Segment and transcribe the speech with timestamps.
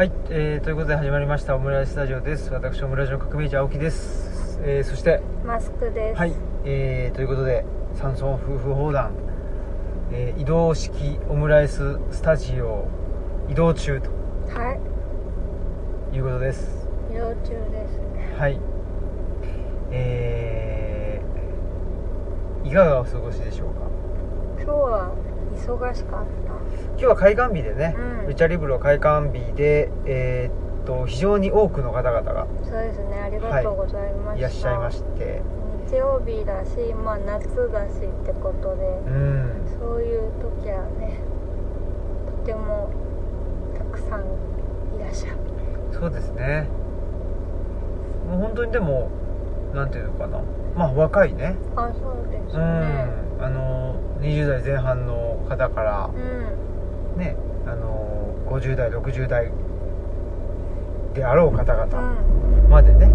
[0.00, 2.50] はい、えー、ということで始まりましたオムライススタジオです。
[2.54, 6.18] 私オムライスの革命児青木です、えー、そしてマスクです。
[6.18, 6.32] はい、
[6.64, 9.12] えー、ということで山村夫婦砲弾、
[10.10, 12.88] えー移動式オムライススタジオ
[13.50, 14.08] 移動中と。
[14.58, 14.72] は
[16.10, 16.16] い。
[16.16, 16.88] いうことです。
[17.10, 18.00] 移動中です。
[18.38, 18.58] はい。
[19.90, 23.80] えー、いかがお過ごしでしょうか？
[24.62, 25.14] 今日は
[25.54, 26.24] 忙しかっ
[26.90, 32.64] 今日は開館日でね、うんルチャリブロ開館日でえーっと非常に多くの方々がた。
[32.64, 33.20] そうですね。
[33.20, 34.38] ありがとうございました。
[34.38, 35.42] いらっしゃいまして
[35.88, 41.18] 日曜日だし、まあ夏だしってことで、うんそういう時はね、
[42.26, 42.90] とても
[43.76, 45.36] たくさんいらっしゃる。
[45.92, 46.68] そうですね
[48.28, 49.10] もう本当にでも
[49.74, 50.40] なんていうのかな
[50.76, 53.29] まあ若いねあ、そうですうんね。
[53.40, 57.20] あの20代前半の方からうん。
[57.20, 59.50] ねあの50代60代
[61.14, 62.68] であろう方う々ん。
[62.68, 63.10] までね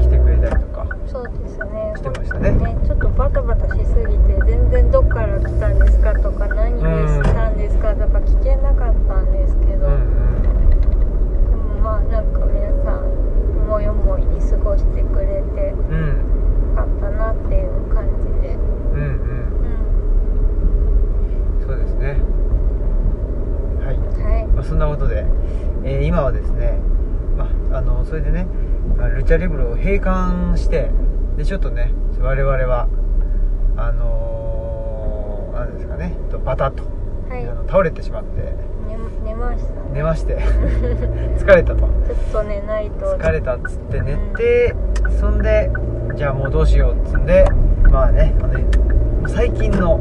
[0.00, 1.92] 来てくれたりとかそうですね。
[1.96, 13.04] してましたねね、ちょっとバタバタしすぎて全然どっから来たんですかとか何でしたんですかとか聞けなかったんですけど、うんうんでもまあなんか皆さん
[13.64, 19.06] 思い思いに過ごしてくれてようんかったなっていう感じで、うんうん
[21.60, 22.08] うそうですね
[23.84, 25.24] はいん、はいまあ、そんなことで、
[25.84, 26.78] えー今はですね、
[27.36, 28.46] まあ、あのそれでね、
[28.96, 30.90] まあルチャリブロを閉館して
[31.36, 32.88] でちょっとね我々は
[33.76, 36.84] あのー、なんですかねとバタッと、
[37.28, 37.46] はい。
[37.46, 38.52] あの倒れてしまって
[38.86, 38.96] 寝
[39.30, 39.74] 寝ました。
[39.74, 40.38] ね寝まして
[41.38, 41.80] 疲れたと。
[41.80, 41.88] ちょっ
[42.32, 43.06] と寝ないと。
[43.16, 44.74] 疲れたっつって寝て
[45.20, 45.70] そんで
[46.14, 47.44] じゃあもうどうしようっつんで
[47.90, 48.58] まあねあの
[49.28, 50.00] 最近の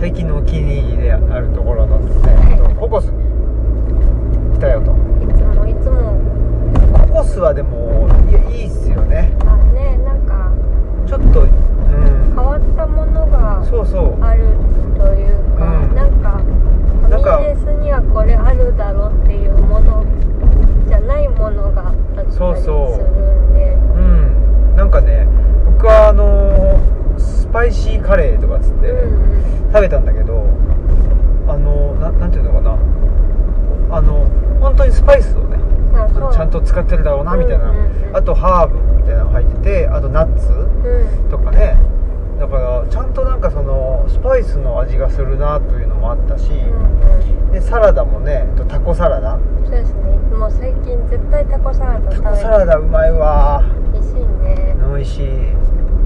[0.00, 2.60] 最近のお気に入りであるところのですね。
[2.80, 3.19] ココスに
[4.60, 4.92] 来たよと。
[4.92, 4.94] い
[5.32, 6.20] つもいつも
[7.08, 9.32] ココスはでもいやいいっすよね
[10.04, 10.52] なんか
[11.08, 11.48] ちょっとうん
[12.34, 14.44] 変わったものがそうそうある
[14.98, 16.42] というか、うんなんか
[17.02, 20.04] フなんかァミレスにはこれあるだろうっていうもの
[20.86, 23.00] じゃないものがあったりするそうんそ
[23.52, 25.26] うでうんなんかね
[25.64, 26.78] 僕はあの
[27.18, 30.44] スパイシーカレーとかっつってうん食べたんだけど
[31.48, 32.76] あのななんていうのかな
[33.92, 34.28] あの
[34.60, 41.30] 本当にスパイスをねうんあそうちゃんと使ってるだろうなみたいな、うんうんうんあとハーブみたいなの入っててあとナッツうん。
[41.30, 41.76] とかね。
[42.38, 49.34] だからちゃんとなんかそのスパイスの味がするなというのもあったし、うんでサラダもねとタコサラダ。
[49.34, 50.16] うんそうですね。
[50.36, 53.62] もう最近絶対タコサラダ食べてタコサラダうまいわ。
[53.92, 54.74] 美味しいね。
[54.94, 55.26] 美味しい、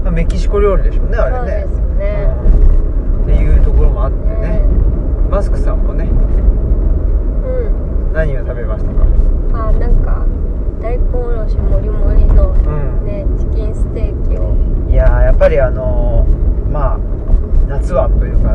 [0.03, 1.67] まあ、メキシコ料理でしょうねあれね。
[1.67, 2.27] そうですね。
[2.47, 2.49] う
[3.21, 3.23] ん。
[3.23, 4.35] っていうところもあってね。
[4.59, 4.65] ね
[5.29, 6.03] マスクさんもね。
[6.05, 6.11] うん。
[8.13, 9.05] 何を食べましたか？
[9.53, 10.25] あなんか
[10.85, 13.05] 大根おろしもりもりのうん。
[13.07, 14.53] ねチキンステーキを。
[14.87, 16.99] いやーやっぱりあのーまあ
[17.67, 18.53] 夏はというか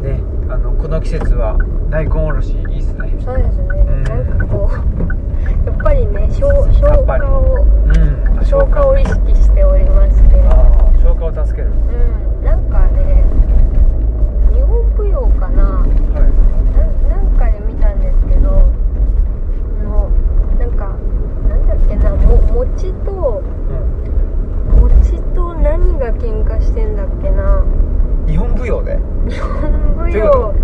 [0.00, 1.58] ねあのこの季節は
[1.90, 3.14] 大根おろしいいっすね。
[3.22, 4.02] そうですね、ん。
[4.04, 4.72] なんかこう
[5.68, 8.96] やっぱりね消消化をうんあ消化を。
[8.96, 10.40] 意識しておりまして。
[10.48, 10.52] あ
[10.88, 11.68] あ消化を助ける。
[11.68, 13.24] うんなんかね
[14.54, 15.64] 日本舞踊かな。
[15.64, 15.84] はい。
[16.72, 18.62] ななんかで見たんですけど
[19.80, 20.08] あの
[20.58, 20.96] なんか
[21.48, 27.64] なんだっけなも餅とうん餅と何が喧嘩してんだっけな。
[28.26, 28.98] 日本舞踊で？
[29.28, 30.54] 日本舞踊。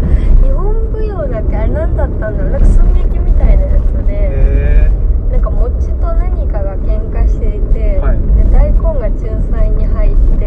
[0.42, 2.50] 日本舞踊だっけあれ何だったんだろう。
[2.52, 4.12] なんか寸劇みたいなやつで。
[4.12, 4.90] へ
[5.32, 8.18] なんか餅と何かが喧嘩していて、はい。
[8.18, 10.46] で大根が仲裁に入って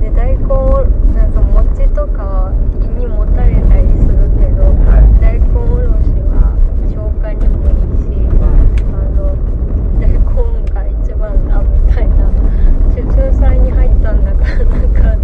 [0.00, 2.52] で大根をなんか餅とかは
[2.82, 4.66] 胃にもたれたりするけどあ
[4.96, 6.52] はい大根おろしは
[6.88, 8.44] 消化にもいいしうん
[8.92, 9.32] あの
[9.98, 12.28] 大根が一番だみたいな
[12.94, 15.16] ち仲裁に入ったんだかなんか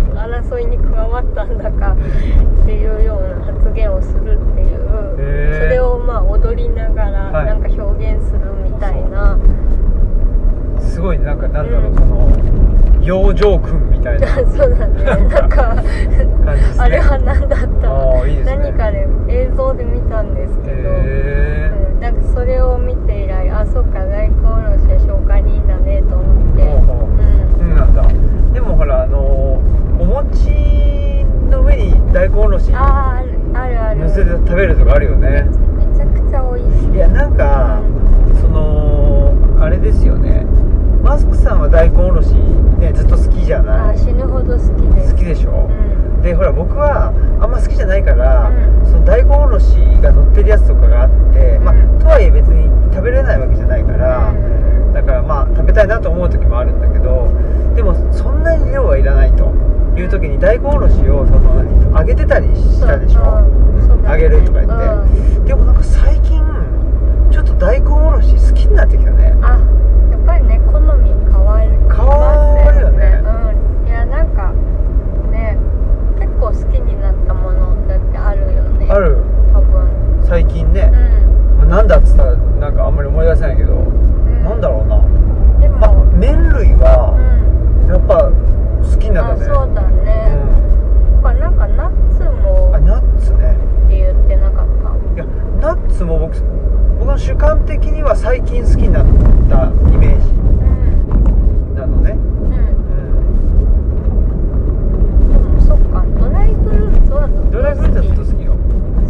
[0.43, 7.47] 争いに加わったんだかっていうような発言をするっていうへーそれをまあ踊りながらはい。
[7.47, 9.38] なんか表現するみたいな、
[10.81, 11.97] すごいなんかなんだろう、うん。
[11.97, 12.31] その
[13.03, 15.77] 養生君みたいな そうだねなんか
[16.79, 18.44] あれは何だったいいね。
[18.44, 22.00] 何かで映像で見たんですけど、へうん。
[22.00, 26.23] なんかそれを見て以来あそっか大根おろしは消化にいいんだねと思
[26.53, 26.65] って。
[26.65, 27.06] ほうほう。
[27.09, 27.21] うん。
[27.21, 27.25] え
[27.59, 28.03] そうなんだ。
[28.55, 29.61] でもほらあの
[29.98, 33.81] お餅の上に大根おろしあーあるある。
[33.81, 35.46] ある乗せて食べるとかあるよね。
[35.78, 36.94] めちゃくちゃ美味しい。
[36.94, 37.81] いやなんか、
[38.40, 40.44] そのあれですよね。
[41.02, 43.96] マスクさんは大根おろしねずっと好きじゃあない？
[43.96, 44.62] ー死ぬほど好き
[44.94, 45.12] です。
[45.12, 45.69] 好きでしょ？
[45.70, 46.22] うん。
[46.22, 48.87] でほら僕はあんま好きじゃないから、うん。
[48.87, 54.92] その大根おろしが乗ってるやつとかがあって、まあうんとはいえ別に食べれないわけじゃないから、うん。
[54.92, 57.31] だからまあ食べたいなと思う時もあるんだけど
[57.76, 59.52] でもそんなに量はいらないと
[60.00, 63.66] いう時に大根おろしをその何揚げてたりしたでしょ、うん
[64.06, 66.40] 揚げるとか言って、でもなんか最近
[67.32, 69.37] ちょっと大根おろし好きになってきたね。
[69.43, 69.58] あ
[70.12, 73.20] やっぱりね好み変わる変わるよね。
[73.82, 73.88] うん。
[73.88, 74.52] いやなんか
[75.32, 75.58] ね
[76.20, 78.87] 結構好きになったものだってあるよね。
[78.88, 79.16] ある。
[79.52, 80.22] 多分。
[80.25, 80.92] 最近ね。
[80.92, 80.96] う、
[81.56, 85.00] ん、まあなんだっつったらなんかあんまり思い出せないけど、うん、なんだろうな
[85.60, 87.10] でも、まあ麺類は
[87.82, 90.66] うんやっぱ好きになったねあそうだね、うん
[91.26, 95.25] やっぱなんかナッツもあナッツねって言ってなかったいや
[95.60, 96.41] ナッツも僕
[96.99, 99.05] 僕の主観的には最近好きになっ
[99.50, 100.26] たイメージ。
[101.75, 102.12] なのね。
[102.12, 102.55] うん。
[105.58, 105.61] うん。
[105.61, 108.56] そっかドライフルーツはずっと好きドライフルーツはずっと好きよ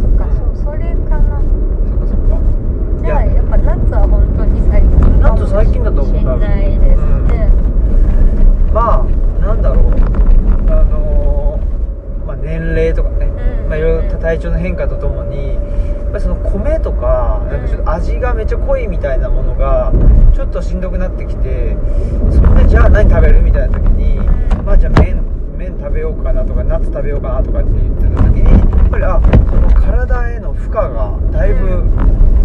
[0.01, 2.41] そっかそうそれかなそっかそっか
[3.05, 7.49] じゃあやっぱナッツは本当に最近ナッツ最近だと思うしれないですね、
[8.67, 8.73] うん。
[8.73, 9.05] まあ
[9.39, 9.61] なん。
[9.61, 9.85] だろう
[10.69, 13.29] あのーまあ、年齢とかね、う
[13.65, 13.69] ん。
[13.69, 15.59] まあ、いろいろ体調の変化とともにや
[16.07, 19.91] っぱりその米とかなんかちょっと味がめっちゃ濃いみたいなものが
[20.33, 21.75] ちょっとしんどくなってきて
[22.31, 24.15] そんでじゃあ何食べるみたいな時に
[24.63, 25.23] まあじゃあ麺
[25.57, 31.83] 麺食べようかなとかナッツ食べようかなとかって言ってた時にやっぱりあその体への負荷がだいぶ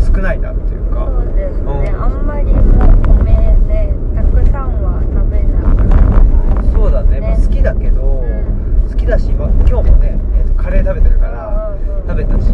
[0.05, 3.33] 少ないなっていうかそうですね、うんあんまりもう米
[3.69, 12.47] ねたくさんは食べなくなったそうだね、まあ、ね好きだけど、うん好きだし、まあ、今日もね、えーとカレー食べてるから、うんうん食べたし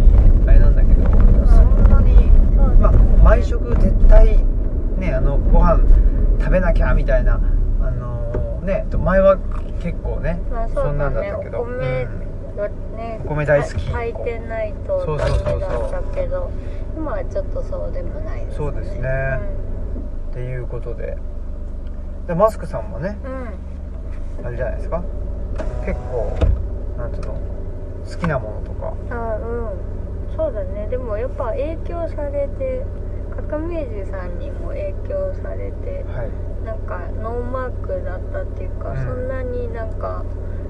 [0.47, 1.05] あれなんだけど、
[1.47, 2.93] そんなに、そうですねまあ、
[3.25, 4.39] 毎食絶対
[4.99, 5.81] ねあのご飯
[6.39, 7.41] 食べなきゃみたいな
[7.81, 9.37] あのーねと前は
[9.83, 13.91] 結構ね、まあそうんなんだだねったけどお米うんはねお米大好き。
[13.91, 14.25] 炊い。
[14.25, 14.73] てない。
[14.87, 16.51] とそうダそうそうそうメだったけど
[16.97, 18.41] 今はちょっとそうでもない。
[18.41, 19.09] ですねそうですね
[20.31, 20.57] ってい。
[20.59, 21.17] うことで
[22.27, 24.77] でマスクさんもね、うんあれじゃない。
[24.77, 25.03] ですか
[25.85, 26.33] 結構
[26.99, 27.21] なんてい。
[27.21, 27.35] うの
[28.09, 32.85] 好きなものとかあうんそうだねでもやっぱ影響されて
[33.51, 36.31] 革命児さんにも影響されてはい。
[36.65, 38.67] なんかノーマークだったってい。
[38.67, 40.25] うか、うんそんなになんか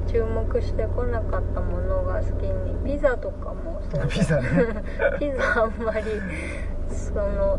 [0.08, 4.06] 注目してこなかったものが好きにピザとかもそうだ。
[4.08, 4.48] ピザね。
[5.20, 6.04] ピザあんまり
[6.88, 7.58] その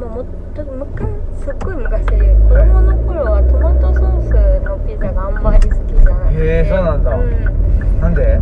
[0.00, 0.24] まあ、もっ
[0.54, 1.06] と昔
[1.44, 7.10] すっごい昔子供の頃はトマトソースのピザがあんまり好きじゃなくてへーそうなんだ。
[7.14, 8.00] うん。
[8.00, 8.22] なんで？
[8.24, 8.40] で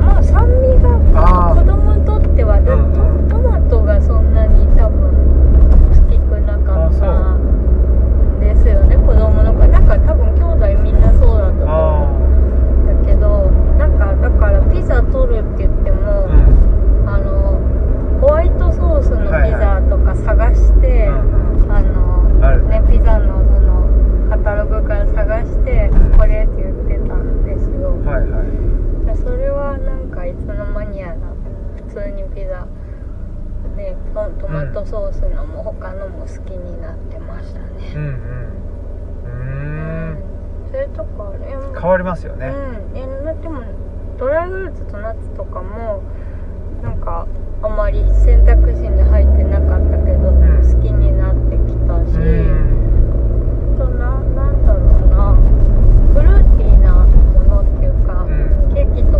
[0.00, 2.86] まあ酸味が子供にとってはでうんう
[3.26, 3.28] ん。
[3.28, 5.10] トトマトがそんなに多分
[5.90, 9.66] 好きくなかったんですよね子供の頃。
[9.66, 10.44] なんか多分兄
[10.74, 10.99] 弟みんな
[11.60, 12.28] とあ思う
[12.82, 17.08] んだけどなんかだからピザ取るって言ってあも、うん。
[17.08, 17.60] あの
[18.20, 22.28] ホワイトソースのピザとか探して、あの
[22.68, 22.80] ね。
[22.80, 23.88] ねピザのその
[24.28, 28.44] カタログから探してこれって言ってたんですよ、はいは
[29.14, 29.16] い。
[29.16, 31.16] それはなんかいつの間にやら
[31.88, 32.66] 普通にピザ
[33.76, 37.92] ねトトマトソースのも他のも好きになってましたね。
[37.94, 38.14] うんうん。
[39.24, 39.79] うーん
[40.70, 42.46] それとかね変わりますよね。
[42.46, 42.96] うん。
[42.96, 43.62] えなでも
[44.18, 46.02] ドライフルーツとナッツとかも
[46.82, 47.26] なんか
[47.62, 50.62] あまり選択肢に入ってなかったけど、ん。
[50.62, 53.76] 好きになってきたし、うん。
[53.80, 55.34] あとななんだろうな。
[56.14, 58.74] フルーティーなものっていうか、うん。
[58.74, 59.19] ケーキと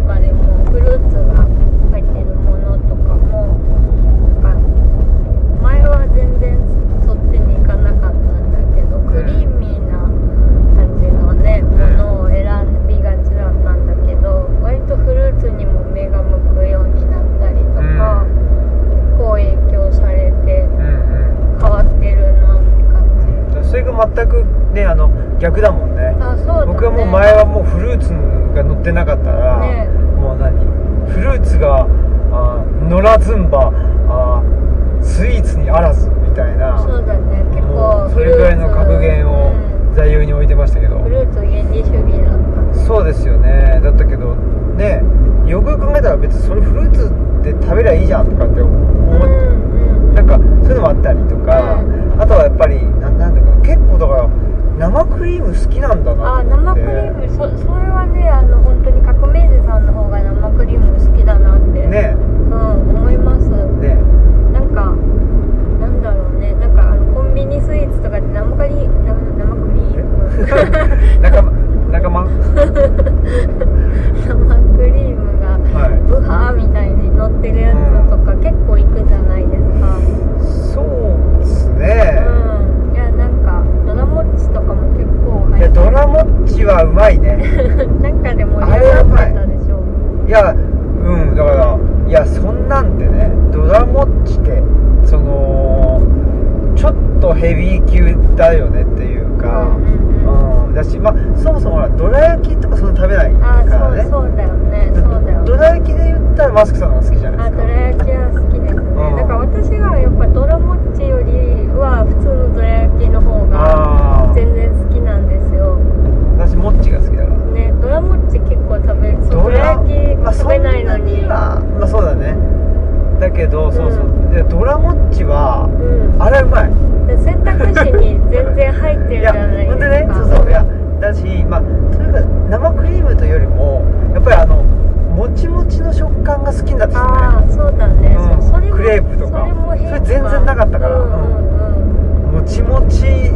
[136.51, 137.07] が好きになってきた。
[137.07, 138.71] ねああそうだね、うん。
[138.71, 139.47] クレープとか。
[139.77, 140.99] それ全然なかったから。
[140.99, 142.35] うんうんうん。
[142.35, 143.31] もちもち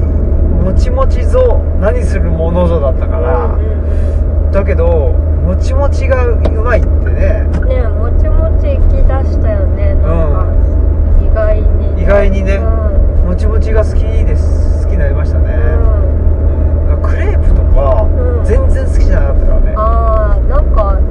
[0.64, 3.84] もちもちぞ何するものぞだったから、うんうん
[4.54, 4.86] だけど
[5.44, 7.44] もちもちがうまいってね。
[7.54, 9.94] うんねえもちもち行き出したよね。
[9.94, 10.46] なんか、
[11.20, 12.54] 意外に意外にね。
[12.54, 13.28] うん。
[13.30, 14.84] もちもちが好きです。
[14.84, 15.48] 好きになりましたね、
[17.02, 18.44] クレープとか、うん。
[18.44, 19.74] 全然好きじゃなかったからね。
[19.76, 21.03] ああなんかね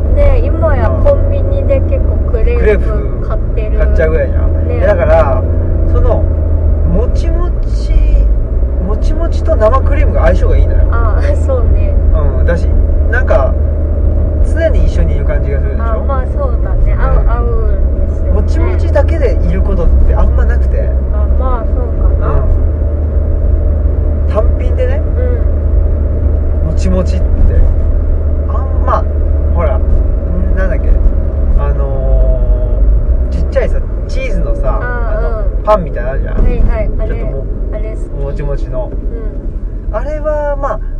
[0.44, 2.86] 今やうんコンビニで結構クレーープ
[3.22, 4.80] プ買ってる買っちゃうぐらいじゃん、ね。
[4.86, 5.42] だから
[5.92, 7.94] そのもちもち
[8.86, 10.88] もちもちと生クリームが相性がいいのよ。
[10.92, 11.94] ああそうね。
[12.14, 12.66] うんだし
[13.10, 13.54] なんか
[14.46, 15.84] 常に一緒にいる感じがするでしょ？
[15.84, 16.94] あまあそうだね。
[16.94, 20.82] 合う、うん合うんですよ、ね、もちもちだけでいることってあんまなくて。
[21.14, 22.48] あまあそうかうな、ん。
[24.28, 24.98] 単品でね。
[24.98, 25.00] う
[26.66, 26.68] ん。
[26.68, 27.26] もちもちって
[28.50, 29.04] あんま
[29.56, 29.82] ほらん
[30.56, 30.90] なんだっけ
[31.60, 35.64] あのー、ちっちゃいさチーズのさあうん。
[35.64, 38.92] パンみたいなのあるじゃん、はいはいちょっともあれもちもちの。
[38.92, 39.96] うん。
[39.96, 40.94] あれはまあ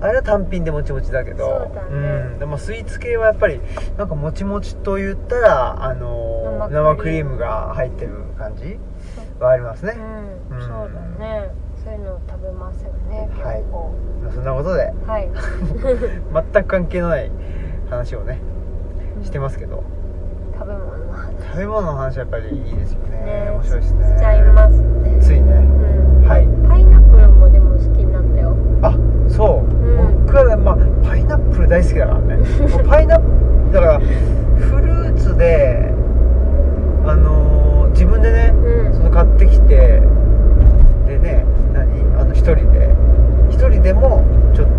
[0.00, 2.34] あれは単品でもちもちだけどそうだね。
[2.36, 3.60] ん、でもスイーツ系はやっぱり
[3.96, 8.78] なんかもちもちと言ったらあのー生生クリームが入ってる感じ
[9.40, 9.94] はありますね、
[10.50, 10.62] うん、うん。
[10.62, 11.50] そうだね。
[11.84, 13.64] そういうの食べますよね結はい。
[14.34, 14.92] そんなことで。
[15.06, 15.28] はい、
[16.52, 17.30] 全く関係のない
[17.94, 18.40] 話をね
[19.22, 19.82] してますけど。
[20.54, 21.32] 食べ物の話。
[21.42, 23.18] 食べ物の話はやっぱりいいですよね。
[23.24, 23.50] ね。
[23.50, 24.14] 面白いですね。
[24.16, 25.18] しちゃいますね。
[25.20, 25.52] ついね。
[25.52, 26.28] うん。
[26.28, 26.46] はい。
[26.68, 28.56] パイナップルもでも好きになったよ。
[28.82, 28.92] あ
[29.28, 30.26] そう、ん。
[30.26, 30.76] 僕はまあ
[31.08, 32.38] パイナップル大好きだからね。
[32.88, 33.26] パイナップ
[33.68, 35.92] ルだからフルーツで
[37.06, 38.94] あのー自分でね、うん。
[38.94, 40.02] その買ってきて
[41.06, 42.20] でね何？
[42.20, 42.90] あの一人で。
[43.50, 44.73] 一人でもちょっと何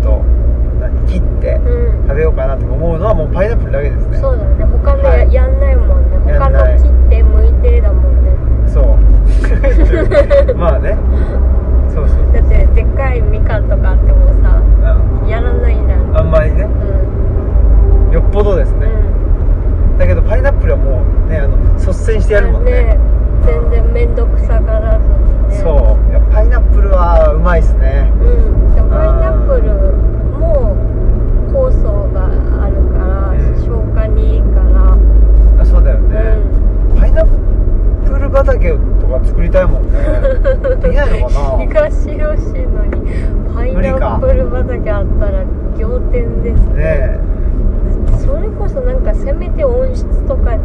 [1.20, 2.08] 切ってうん。
[2.08, 4.18] 食べようかなと思うのはもうパイナップルだけですね。
[4.18, 4.64] そうだね。
[4.64, 5.34] 他のや,、はい。
[5.34, 6.38] やんないもんね。
[6.38, 8.30] 他の切って剥いてだもんね。
[8.66, 10.54] そう。
[10.56, 10.96] まあね。
[11.94, 14.60] そうそう、だってでっかいみかんとかあってもさ
[15.22, 15.88] うん、やらないん。
[15.88, 19.16] だあんまりねうんよっぽどですね、うん
[19.98, 22.98] だけどパイナップルはもうねあの率先してやるもんね
[23.44, 29.72] 全然面倒くさがらずにねそういやパイナップルはうまいっすねうんでもパイナップル
[30.36, 30.76] も
[31.48, 32.26] 酵素が
[32.62, 34.98] あるから、うん消化にいいから
[35.62, 36.18] あそうだよね、
[36.94, 37.26] うパイナッ
[38.06, 39.98] プル畑とか作りたいもんね
[40.82, 45.44] できないのかな東吉野にパイナップル畑あったら
[45.78, 46.74] 仰天ですね。
[46.74, 47.18] ね
[48.18, 50.54] それこそなんかせめて温室とか。
[50.54, 50.60] え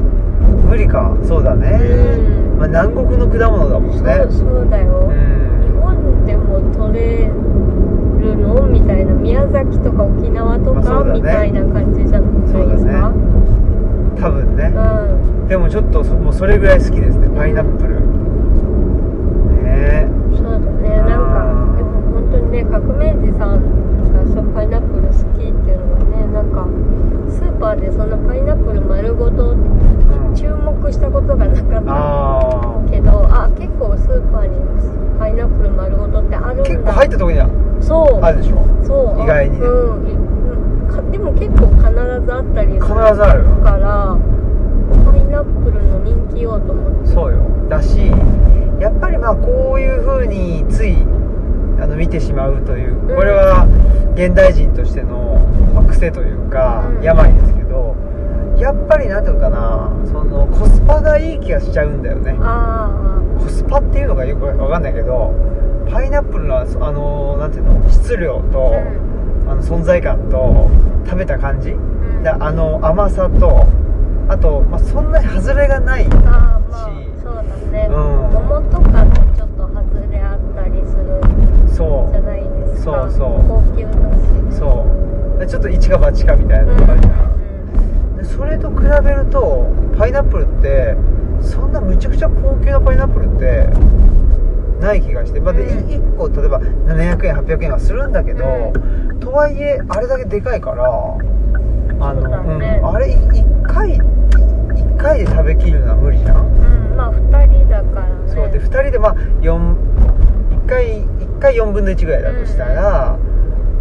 [0.67, 1.15] 無理か。
[1.23, 2.59] そうだね、うん。
[2.59, 3.97] まあ、南国の果物だもんね。
[4.29, 5.15] そうだよ、うん。
[5.63, 11.13] 日本でも取れるのみたいな宮崎とか沖縄とか、まあね。
[11.13, 13.11] みたいな感じじゃないですか？
[13.11, 15.47] そう多分ね、うん。
[15.47, 17.27] でもちょっとそもうそれぐらい好きですね。
[17.35, 17.99] パイナップル。
[19.63, 20.89] ねそうだね。
[20.97, 23.80] なんかでも本当にね革命児さんが
[24.33, 26.67] そうパイナップル好きっていうのがねなんか
[27.29, 34.57] スーパーでそのパイナップル丸ごとうん注目したことがなかったあけどあ結構スーパーに
[35.19, 36.63] パイナップル丸ごとってあるんだ。
[36.63, 37.49] あ結構入ったとこには
[37.81, 38.25] そう。
[38.25, 38.65] あるでしょ？
[38.83, 39.23] そう。
[39.23, 39.65] 意外にね。
[39.67, 40.07] うん。
[40.07, 40.87] いうん。
[40.87, 41.89] かでも結構必
[42.25, 43.43] ずあったりす必るずある。
[43.63, 44.17] から
[45.05, 47.09] パイナップルの人気よと思って。
[47.09, 47.39] そうよ。
[47.69, 48.11] だし
[48.79, 50.97] やっぱりまあこういう風につい
[51.79, 52.97] あの見てしまうという。
[52.99, 53.15] うん。
[53.15, 53.67] これは
[54.15, 55.37] 現代人としての、
[55.73, 57.03] まあ癖というか、うん。
[57.03, 57.95] 病ですけど
[58.57, 62.35] やっぱりなんていうかなそのコスパがいい気がしちゃうんだよね。
[62.41, 65.33] あコスパっていうのがよくわかんないけど
[65.89, 68.73] パイナップルのあのなんていうの質量あと、
[69.49, 70.69] あの存在感と
[71.05, 72.23] 食べた感じうん。
[72.23, 73.65] であの甘さと
[74.27, 77.95] あと、まあ、そんなに外れがないああまあしそうだね、うん。
[78.31, 81.19] 桃とかとちょっと外れあったりする
[81.75, 82.50] そじゃないですか
[82.83, 87.31] そうそう高級だし、ね、うちょっと一か八かみたいなとこあるじゃん
[88.11, 90.95] うんでそれと比べるとパイナップルって
[91.41, 93.67] そんなむちゃくちゃ高級なパイナップルって
[94.79, 96.15] ない気がして、まあ、でうん。
[96.15, 98.73] 1個例えば700円800円はするんだけど、
[99.19, 100.85] とはいえあれだけでかいから
[101.99, 108.33] あのねうん、あれ1回1回で食べきるのは無理じゃん、うんまあ2人だからね。
[108.33, 110.20] そうで2人でまあ4 1
[110.71, 113.17] 回1回4分の1ぐらいだとしたら、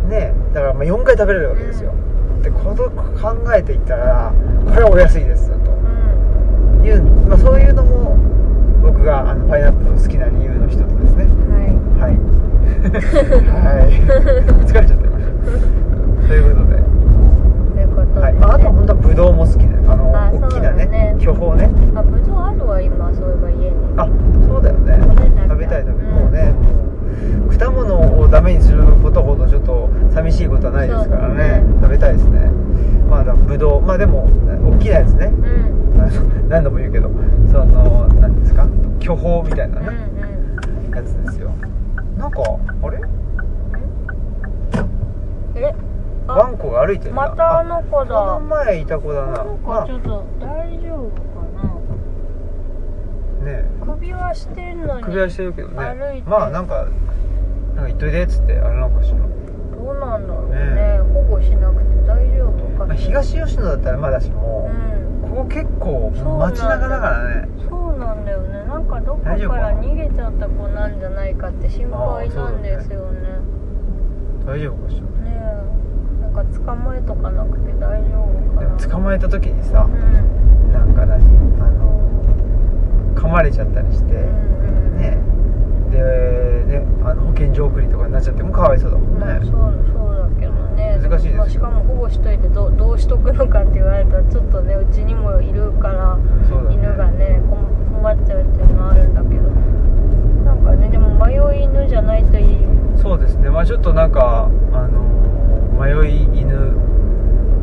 [0.09, 1.95] ねだからまあ4回食べれるわけですよ、
[2.43, 4.33] でこと考えていったら
[4.67, 5.71] これはお安いですよと。
[5.71, 6.85] うん。
[6.85, 8.17] いう、まあ、そういうのも
[8.83, 11.27] 僕があのパイナップルの好きな理由の一つですね。
[12.01, 12.19] ははい。
[13.47, 13.93] はい。
[14.67, 15.11] 疲れちゃったよ
[16.27, 16.83] ということで、い
[17.75, 21.69] ということで、はいまあ、あとは本当はブドウも好きであのあ大きなねね巨峰ね。
[21.95, 23.77] あぶどうあるわ今そういえば家に。
[23.97, 24.09] あ
[24.49, 24.99] そうだよね。
[25.49, 31.35] 食べたい食べうんもうねもう果物をダメにすることほどちょっと寂しいことはないですからね。
[31.61, 31.63] ね。
[31.83, 32.51] 食べたいですね。
[33.11, 34.29] まあだブドウまあでも
[34.65, 35.27] 大きなやつね。
[35.27, 36.49] うん。
[36.49, 37.11] 何度も言うけど。
[37.53, 38.67] その何ですか？
[39.01, 39.93] 巨峰みたいなうんね、
[40.89, 40.97] うん。
[40.97, 41.51] やつですよ。
[42.17, 42.43] なんか
[42.83, 42.99] あれ？
[45.57, 45.75] え？
[46.27, 48.15] ワンコが歩いてるなまたあの子だ。
[48.15, 49.45] この前いた子だな。
[49.45, 50.47] なんかちょっと大
[50.81, 51.63] 丈夫かな。
[51.63, 51.77] ま
[53.43, 55.77] あね首はしてんのに首輪してるけどね。
[55.77, 56.29] 歩いて。
[56.29, 56.87] まあなんか
[57.75, 60.57] なんか言っといでっつってあれなんかしら、どうなんだろうね。
[60.75, 64.71] ね保護しなくて大丈夫かまあ、東吉野だったらまだしも、
[65.23, 65.31] うん。
[65.31, 67.49] ここ結構街中だからね。
[67.69, 68.65] そうなんだよね。
[68.65, 73.21] なんかどっからな逃げちゃった子なんじゃないかって心配なんですよね。
[74.47, 75.03] 大丈夫かしら。
[75.03, 75.41] ね
[75.77, 75.80] え
[76.35, 78.77] なんか捕まえとかなくて大丈夫かな。
[78.77, 80.73] でも捕まえた時にさう、ん。
[80.73, 81.15] なんか何
[81.61, 82.01] あの
[83.15, 84.21] 噛まれちゃったりして、うんう
[84.95, 84.99] ん。
[84.99, 85.19] ね。
[85.91, 85.99] で
[86.79, 91.01] ねあの保健所送りとかになっちゃってもかわいそうだもんね、まあそうそうだけどね。
[91.03, 96.23] 難しいですしかも保護しといてどうどうしとくのかって言われたらちょっとねうちにもいるからね。
[96.75, 97.57] 犬がねこ
[97.93, 99.43] 困っちゃうっていうのはあるんだけど。
[100.45, 102.57] なんかねでも迷い犬じゃないといい
[103.03, 103.51] そうですね。
[103.51, 105.01] まあちょっとなんかあの
[105.81, 106.77] 迷い犬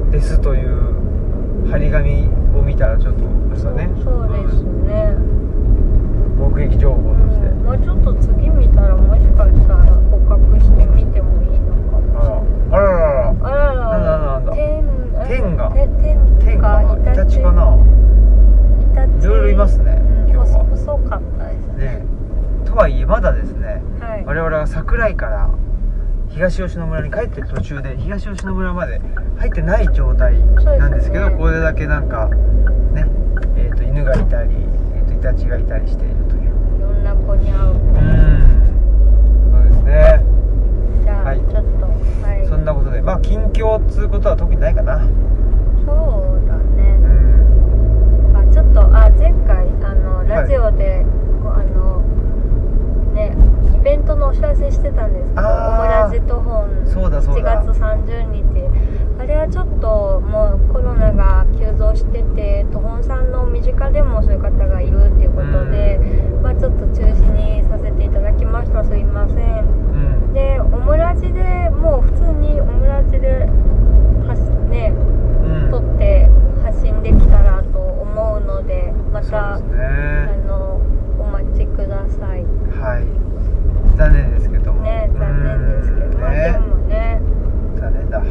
[0.09, 2.25] ですという張り紙
[2.57, 3.21] を見たらちょっと
[3.55, 6.51] そうねそうですね、うん。
[6.51, 7.63] 目撃情報として、うん。
[7.63, 17.77] まあちょっと次見たらもしかしたら捕獲してみてもいいのかもしれないあらあらららあららなんだなんだ天天がて天天がイタチかな
[18.81, 22.05] イタチいろいろいますねうん今日は細細かったですねね
[22.65, 25.49] とはいえまだですねはい我々は桜井から
[26.37, 29.01] 東吉野村に帰ってる途中で東吉野村まで
[29.39, 32.27] 入ってない状態なんですけどねこれだけなんか
[32.93, 33.07] ね
[33.57, 36.41] えー、と犬がいたり、えー、とイタチがいたりしているという。
[36.77, 37.71] いろんな子に会う。
[37.71, 37.81] うん。
[39.51, 40.23] そうですね。
[41.03, 42.47] じゃあ、はいちょっとはい。
[42.47, 44.99] そんなことでまあ近況っつうことは特にないかな。
[44.99, 51.16] そうだうねんあちょっとあ前回あのラジオで、こうあのね
[53.79, 57.63] イベントのお知らせしてたんですけどオムラジと本そうだそう7だ。
[57.63, 58.43] 月30日
[59.19, 65.99] あれはちょっともうコロナが急増しててトホンさんの身近でもそういう方がいるっていうことで、
[66.43, 68.83] まあ、ちょっと中止にさせていただきました。
[68.83, 69.37] すいません。
[69.37, 70.33] うん。
[70.33, 73.47] でオムラジでもう普通にオムラジで
[74.27, 74.93] 発ね
[75.43, 75.71] うん。
[75.71, 76.29] 撮って
[76.63, 80.79] 発信できたらと思うのでまた、そうですあねの
[81.19, 82.45] お待ちください。
[82.79, 83.05] はい
[83.97, 84.83] 残念ですけども。
[84.83, 86.21] ね残念ですけど、うん。
[86.21, 87.19] まあでねもね。
[87.79, 88.21] 残念だ。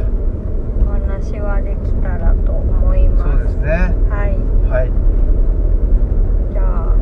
[0.81, 3.23] お話はできたらと思います。
[3.31, 3.95] そうですね。
[4.09, 4.39] はい。
[4.71, 4.93] はい。
[6.53, 6.95] じゃあ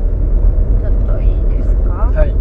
[0.80, 2.08] ちょっといいですか？
[2.08, 2.32] はい。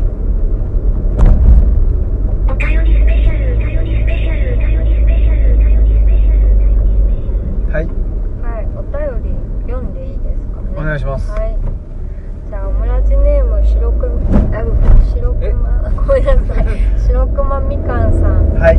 [2.47, 7.35] お便りスペシャル、お便りスペシャル、お便りスペシャル、お便りスペシャル、お便りスペシャ
[7.67, 7.73] ル。
[7.73, 7.83] はい。
[7.83, 9.35] はい、お便り
[9.67, 10.71] 読んでいいですかね？
[10.77, 11.29] お願いします。
[11.31, 11.59] はい。
[12.47, 16.65] じゃあ、オムラジネーム、白く、あ、白くま、ごめんなさい。
[17.07, 18.53] 白くまみかんさん。
[18.53, 18.77] はい。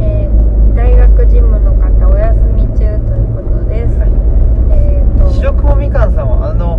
[0.00, 3.98] えー、大学事務の方、お休み中ということです。
[3.98, 4.10] はい。
[4.70, 6.78] えっ、と、白雲みかんさんはあの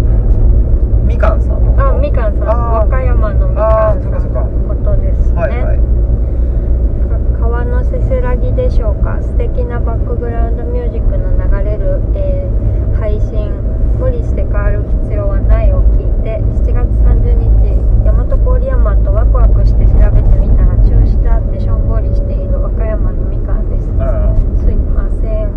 [1.06, 5.36] みかんさんあ、みかんさん、和歌山のみかんさんのことですね。
[5.36, 5.78] はいはい。
[5.78, 9.20] か川のせせらぎでしょうか。
[9.22, 12.66] 素敵なバックグラウンドミュージックの流れる、えー
[13.06, 13.52] 配信
[14.00, 25.54] 無理して変わる必要はないを聞いて7月30日大和郡山とワクワクして調べてみたら中止だってしょんぼりしている和歌山のみかんですあららすいません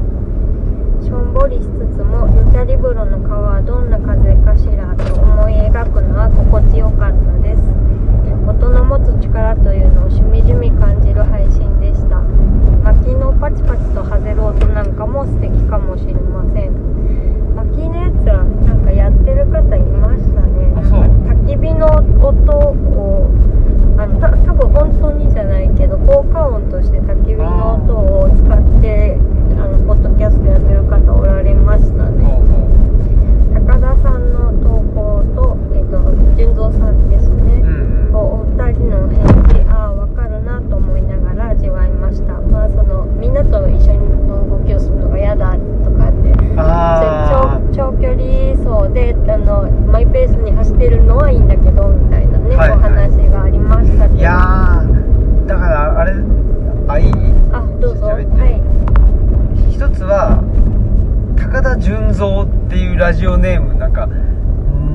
[1.00, 7.62] しょんぼりしつつもルチャリブロの川はどんな風かしらと思い描くのは心地よかったです
[8.46, 12.20] 音の持つ力というのをしみじみ感じる配信でした
[12.84, 14.38] 薪のパチパチとハゼる
[49.30, 56.12] あのマイペースに走ってるのはいいんだけどみたいなね、はいはいお話がありましたけどいやーだからあれ
[56.88, 57.12] あいい
[57.52, 60.42] あどうぞは喋ってい一つは
[61.36, 64.06] 高田純三っていうラジオネームなんか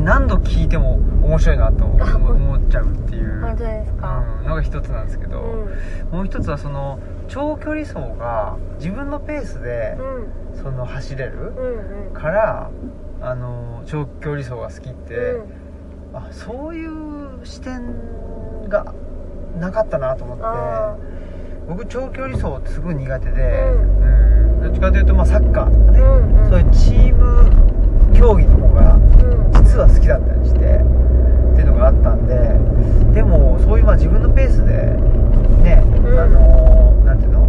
[0.03, 6.99] 何度聞いても面白いなと思あ思っちゃうっていう、本当ですかうん、のが一つなんですけど、うんもう一つはその
[7.85, 10.43] 長距離走が自分のペースでうん。
[10.55, 11.51] その走れる
[12.13, 12.69] から
[13.21, 15.43] あの長距離走が好きって、う
[16.13, 16.17] ん。
[16.17, 17.81] あそういう視点
[18.69, 18.93] が
[19.59, 20.95] なかったなと思ってあ
[21.67, 24.63] 僕長距離走すごい苦手で、ううん。
[24.63, 26.49] どっちかというと、まあ、サッカーとかね、うんうん。
[26.49, 29.01] そういうチーム競技の方がうん。
[29.63, 30.65] 実は好きだったりしてって
[31.61, 32.35] いうのがあったんで
[33.15, 34.73] でもそういうまあ自分のペースで
[35.63, 36.19] ね、うん。
[36.19, 37.43] あのなんていうの？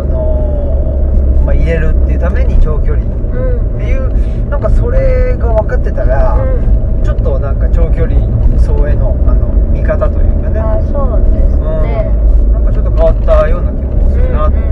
[0.00, 3.04] その、まあ、入れるっていうために長距離。
[3.04, 3.76] うん。
[3.76, 7.02] っていうなんかそれが分かってたら、うん。
[7.02, 8.20] ちょっとなんか長距離
[8.58, 12.12] 走へのあの見方というかね、あそうですね。
[12.44, 14.62] うん、なんかちょっと変わったような気もするなとうん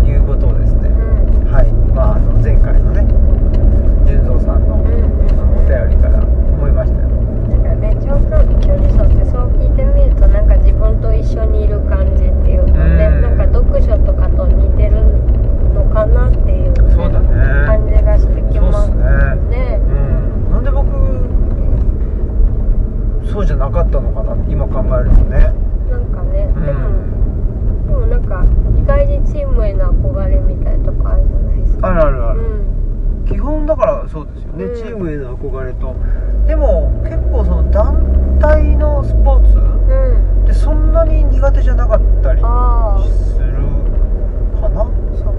[0.00, 0.06] うん。
[0.06, 1.46] いうことをですね、うん。
[1.46, 1.72] うんはい。
[1.94, 3.06] まああの前回のね
[4.06, 15.02] 純三さんの,、うんうんあのお便りから思いましたよなんかね長距離走ってそう聞いてみるとなんか自分と一緒にいる感じっていうかね、うんなんか読書とかと似てる
[15.74, 17.28] のかなっていう、ね、そうだね
[17.66, 19.04] 感じがしてきますそうっす
[19.50, 20.88] ねうんなんで僕
[23.32, 25.52] そうじゃなかったのかなって今考えるとね
[25.90, 26.88] なんかね、うんでも
[27.86, 28.44] でもなんか
[28.80, 32.72] 意外にチームへの憧れみたいなとこあるじゃないですかあるあるある、うん
[33.24, 35.94] 基本だからそうですよね、うんチームへの憧れと
[36.46, 43.52] でも結構その団体のスポーツうんってそんなに苦手じゃなかったりああする
[44.60, 44.84] かな
[45.16, 45.34] そっ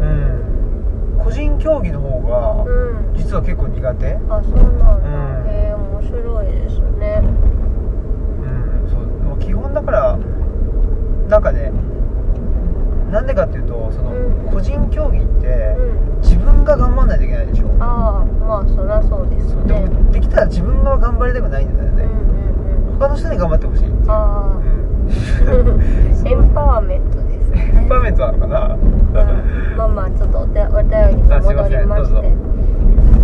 [0.00, 7.22] うん個人競技の方かがうん実は結構苦手あそうなんだ、うんへえ面白いですね
[8.42, 8.46] う
[8.86, 10.18] んそうでも基本だから
[11.28, 11.72] なんかね
[13.12, 14.50] なんでかっていうとその、うん。
[14.50, 15.46] 個人競技って
[15.78, 16.20] うん。
[16.22, 17.66] 自分が頑張んないといけないでしょ。
[17.78, 22.98] ああまあそりゃそうですそうでねもできたら自分が頑張りたくないんだよね、うんうんうん。
[22.98, 26.26] 他の人に頑張ってほしいああうん。
[26.26, 27.72] エンパワーメントですね。
[27.76, 28.74] エンパワーメントなのかな。
[28.74, 29.76] うん。
[29.76, 30.70] まあまあちょっとお便り
[31.16, 32.52] に戻りまして。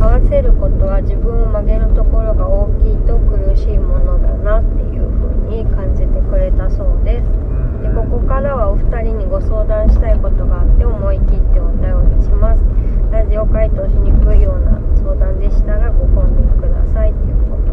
[0.00, 7.24] 合わせることは自分を曲げるところが大きいと苦しいものだなっていうふうに感じてくれたそうです。
[7.24, 7.47] うん
[7.82, 12.62] でここからはお二人にご相談したいことがあって思い切ってお便りします。
[13.10, 17.67] ラジオ回答しにくいような相談でしたらご本人くださいということ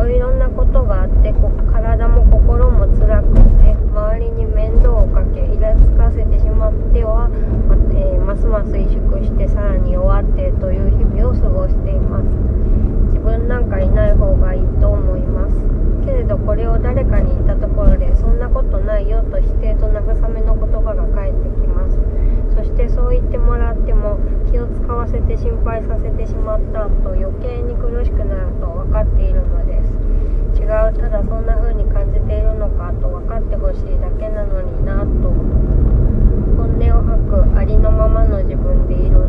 [0.00, 7.28] ろいろなことがあってこ体も心も辛くて周りに面倒をかけイラつかせてしまっては、
[7.68, 12.24] まえーますます萎縮してさらに弱ってという日々を過ごしています。
[13.12, 15.56] 自分なんかいない方がいいと思います。
[16.06, 21.98] けれどこれを誰かに言ったところでそんなことないよと否定と慰めの言葉が返ってきます。
[22.56, 24.18] そしてそう言ってもらっても
[24.50, 29.90] 気を使わせて心配させてしまったと余計に苦しくなると分かっているのです。
[30.60, 39.19] 違うただそんな風に感じているのかと分かってほしいだけなのになと本音を吐くありのままの自分でいる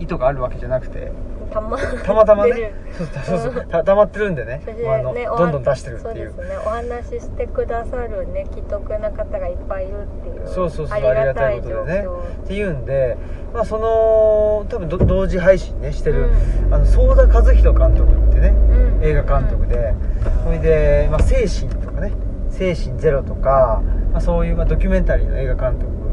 [0.00, 1.12] 意図があるわけじゃなくて
[1.50, 2.72] たまたまたまね。
[2.92, 3.06] そう
[3.38, 4.60] そうそうたたまってるんでね。
[4.88, 6.32] あのねおどんどん出してるっていう。
[6.32, 6.56] そうですね。
[6.58, 10.48] お話ししてくださるね既得な方がいっぱいいるっていう。
[10.48, 12.42] そうそうそうありがたいことでね況。
[12.44, 13.16] っていうんで、
[13.54, 19.04] まあ、その多分ど同時配信ねしてる、うあの相田和弘監督ってねうん。
[19.04, 19.94] 映画監督で、
[20.44, 22.12] それで、まあ、精神とかね
[22.50, 23.82] 精神ゼロとか、
[24.12, 26.05] まあ、そういう、まあ、ドキュメンタリーの映画監督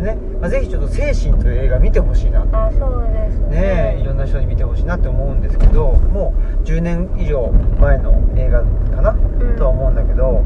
[0.00, 2.56] でね、まあ、ぜひちょっと精神という映画見てほしいなと。
[2.56, 3.94] あそうですね。
[3.94, 8.60] ねいろんな人に見てほしいなって思うんですけどもう10年以上前の映画
[8.96, 9.56] かな、ん。
[9.56, 10.42] とは思うんだけど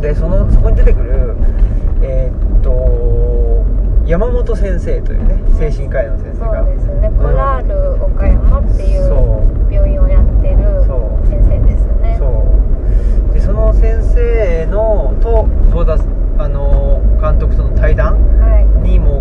[0.00, 1.36] でそのそこに出てくる
[2.02, 3.64] えーっと
[4.06, 7.10] 山本先生というね精神科医の先生がそうですね。
[7.18, 9.68] コラール岡山っていそう。
[9.68, 10.56] う病院をやってる
[11.28, 12.16] 先生ですね。
[12.18, 12.46] そ
[13.30, 13.34] う。
[13.34, 15.98] でその先生のとそうだ
[16.38, 18.35] あの監督との対談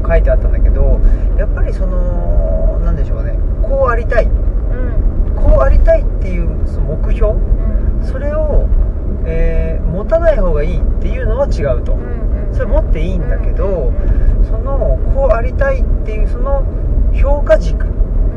[0.05, 0.99] も書いてあったんだけど
[1.37, 4.25] やっぱりそのなんでしょうねこうありたい。
[4.25, 5.35] うん。
[5.35, 8.03] こうありたいっていうその目標うん。
[8.03, 8.67] それを、
[9.25, 12.53] えー持たない方がいいっていうのは違うと、うんうん。
[12.53, 16.63] それ持っていいんだけど、うんうんそのこうありたいっていうその
[17.13, 17.87] 評価軸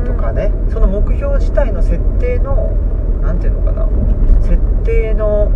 [0.05, 2.71] とかね、その目標自体の設定の
[3.21, 3.87] なんていうのかな
[4.41, 5.51] 設定の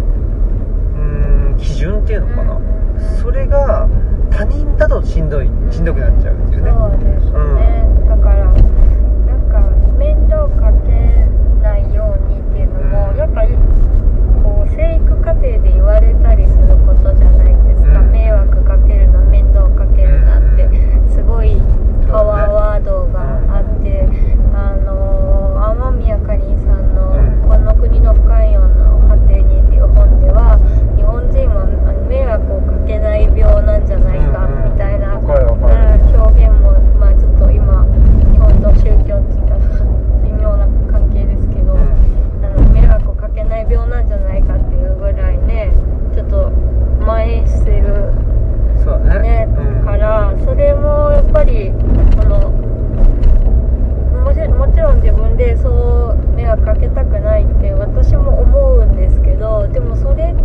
[0.95, 3.17] うーん基準っていうのかな、うんうんうん。
[3.21, 3.87] それが
[4.31, 9.59] 他人だとしんどいしんどくなっちゃうっていうね、そうですね、だからなんか
[9.97, 11.27] 面倒かけ
[11.61, 13.17] ないようにっていうのも、うん。
[13.17, 13.55] やっぱり
[14.43, 20.69] こう生育過程で言われたりすることじゃないですか、うん迷惑かけるな面倒かけるなって
[21.11, 21.61] すごい
[22.07, 23.21] パワーワードが
[23.57, 24.07] あって、
[24.53, 30.57] あのー天宮かりんさんのうん「この国の不寛容の果てに」っていう本では
[30.95, 37.85] 日本人はあの迷惑をかけない病なんじゃないかうんうんみたいな、わかるわかるうん表現も、まあ、ちょっと今
[38.31, 39.59] 日本と宗教って言ったら
[40.23, 45.71] 微妙な関係ですけど、あの迷惑をかけない病なんじゃないかっていうぐらいね
[46.13, 46.51] ちょっと
[47.05, 48.13] 前してる
[48.77, 51.71] うんそうだねね、うんからそれもやっぱり
[52.15, 52.49] その
[54.23, 60.43] もちもちろん自分でそう迷惑かけたくないって私も思うんですけどでもそれって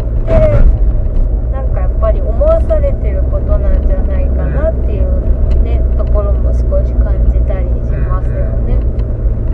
[1.52, 8.78] なんかやっぱり思わされてることなんじゃないかなっていうねところも少し感じたりしますよね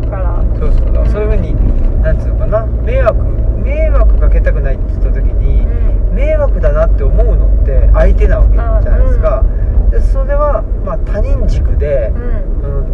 [0.02, 1.54] だからそうそうだそういうふうに
[2.02, 3.22] なんつうのかな迷惑
[3.60, 9.44] 迷惑かけたくないって言った時に、うん迷惑だなって思うのって相手なわけじゃないですか、
[9.90, 12.22] でそれは、まあ、他人軸でう、ん
[12.62, 12.86] うん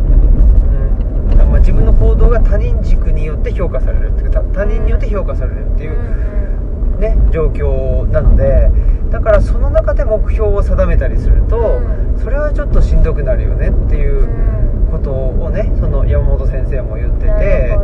[1.32, 8.70] うんまあ、自分の行動が他人軸によって評価されるっていうか他他人によって評価されるっていう、ね、状況なので
[9.10, 12.18] だからその中で目標を定めたりすると、うん。
[12.18, 14.28] それはちょっとしんどくなるよねっていう
[14.90, 17.76] ことをねその山本先生も言ってて、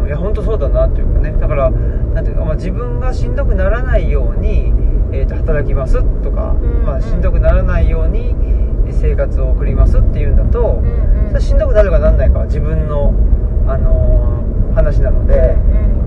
[0.00, 1.32] うん、いや本当そうだなっていうかね。
[1.40, 4.72] だからなんていうか、まあ、自分がしんどくならないように、
[5.12, 8.34] えーと働きますとか、んまあ、しんどくならないように
[8.90, 10.82] 生活を送りますっていうんだと、
[11.28, 13.14] それしんどくなるかなんないかは自分の、
[13.66, 14.42] あのー
[14.74, 15.56] 話なので。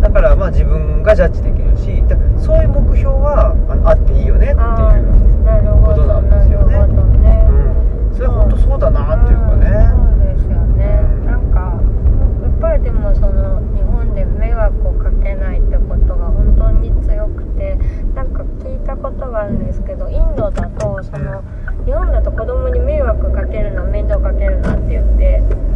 [0.02, 6.78] だからまあ自分がジャッジできるしだそういう目標はあのあっていいよねっていう、あーなるほどことなんですよね。
[7.22, 7.48] ね
[8.10, 11.26] うん、それ本当そうだなっていうかね、そうですよね、うん。
[11.26, 11.60] なんか
[12.44, 17.78] やっぱりでもその日本で迷惑をかけないってことが本当に強くて
[18.14, 21.44] なんか聞いたことがあるんですけどインドだとその
[21.86, 25.75] 日本だと子供に迷惑かけるな面倒かけるなって言ってあ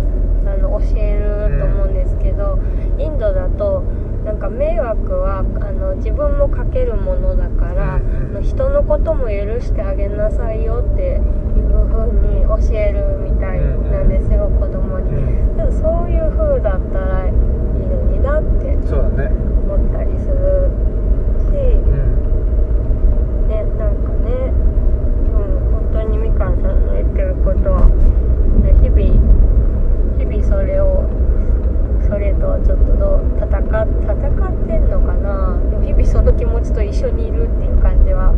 [0.60, 1.18] の教え
[1.50, 2.60] ると思うんですけど、
[2.98, 3.84] インドだと
[4.24, 11.22] なんか迷惑はあの自分もかけるものだから、うんの人のことも許してあげなさいよっていう
[11.90, 15.10] 風に教えるみたいなんですよ、子供に。
[15.10, 15.20] う
[15.54, 15.58] ん。
[15.58, 18.96] でもそういう風だったらいいのになって思
[19.76, 20.70] ったりする
[21.50, 23.48] し、うん。
[23.48, 24.54] ね、なんかね、
[25.26, 27.88] うん、本当にみかんさんの言ってることは、
[28.62, 29.39] ね、日々、
[30.30, 31.10] 日々それを、
[32.08, 38.34] それとちょっとどう戦っ戦ってんのかな、でも日々その気持ちと一緒にいるっていう感じは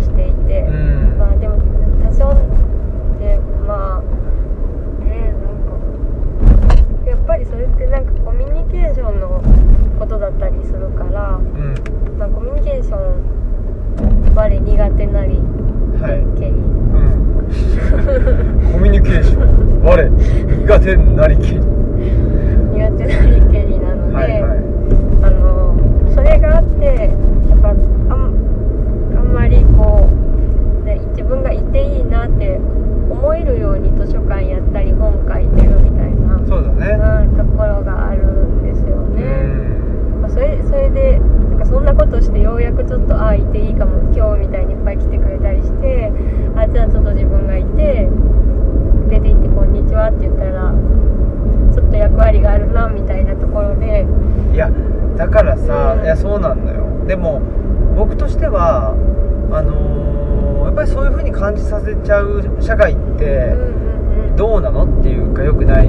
[0.00, 1.18] していて、うん。
[1.18, 1.56] まあでも
[2.02, 2.34] 多少
[3.20, 4.02] で、まあ、
[5.04, 5.62] ね、なん
[7.06, 9.40] か、やっぱりそれってなんかコミュニケーションの
[9.98, 12.18] ことだったりするから、うん。
[12.18, 15.38] まあ、コミュニケーション我苦手なり
[16.02, 16.40] はい。
[16.40, 17.13] けりうん
[18.72, 19.82] コミュニケーション。
[19.84, 21.60] 我苦手なりき苦
[22.92, 24.58] 手なりけりなので、はいはい。
[25.22, 25.76] あの
[26.14, 27.76] それがあってやっぱあん
[29.16, 32.58] あんまりこう、ね、自分がいていいなって
[33.10, 37.26] 思えるように図書館やったり本書いてるみたいな、そうだね。
[37.28, 39.22] うん、ところがあるんですようね。
[39.22, 40.22] ん。
[40.22, 41.20] まあ、それそれで
[41.74, 46.12] そんなことしてようやくちょっとああいていいかも今日みたいにいっぱい来てくれたりして
[46.54, 48.08] あじゃあちょっと自分がいて
[49.10, 50.72] 出て行って「こんにちは」って言ったら
[51.74, 54.06] ちょっと役割があるなみたいなところで。
[54.52, 54.70] いや
[55.16, 56.04] だからさ、うん。
[56.04, 56.84] いやそうなんだよ。
[57.08, 57.42] でも
[57.96, 58.94] 僕としては
[59.50, 63.54] あのーやっぱりそういう風に感じさせちゃう社会っうんて
[64.36, 65.88] どうなのっていうか良くない。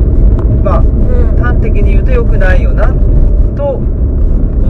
[0.63, 1.37] まあうん。
[1.43, 2.91] 端的に言うと良くないよな
[3.55, 3.79] と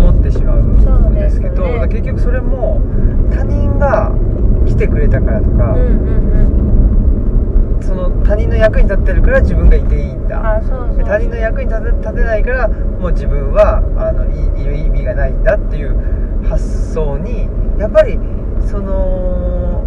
[0.10, 1.88] 思ってしまうんですけどね。
[1.88, 2.82] 結局それも
[3.32, 4.12] 他人が
[4.66, 5.82] 来てくれたからとかうん、う
[6.22, 6.66] ん
[7.82, 10.62] その他人の役に立ってるから自分がいていいんうんだ
[11.06, 14.26] 他人の役に立て立てないからもう自分はあの
[14.58, 15.96] いいる意味がないんだっていう
[16.50, 17.48] 発想に
[17.80, 18.18] やっぱり
[18.66, 19.85] その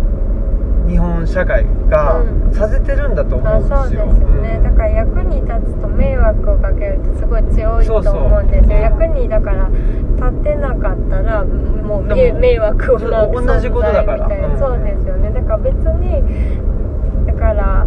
[0.89, 2.39] 日本社会がうん。
[2.53, 3.79] させてるんだと思あうんですよ。
[3.79, 8.77] そうですよね、だから役に立つと迷惑をかけるってすごい強いと思うんですよ。
[8.77, 9.69] うん役にだから
[10.17, 14.27] 立てなかったらもう迷惑をなく同じことだから。
[14.27, 14.59] うん。
[14.59, 15.31] そうですよね。
[15.31, 17.87] だから別にだから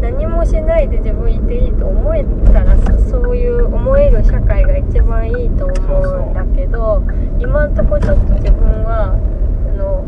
[0.00, 5.72] 何もしないで自分いていいと思えたらそそういう思える社会が一番いいと思
[6.26, 7.02] うんだけど
[7.38, 10.04] 今んとこちょっと自分はあの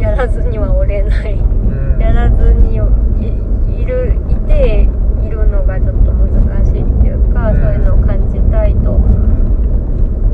[0.00, 1.34] やらずにはおれない。
[1.34, 2.00] うん。
[2.00, 2.78] やらずにい
[3.82, 4.88] いるいて
[5.26, 7.60] いるのがちょっと難しいっていうか、うん。
[7.60, 8.92] そういうのを感じたいと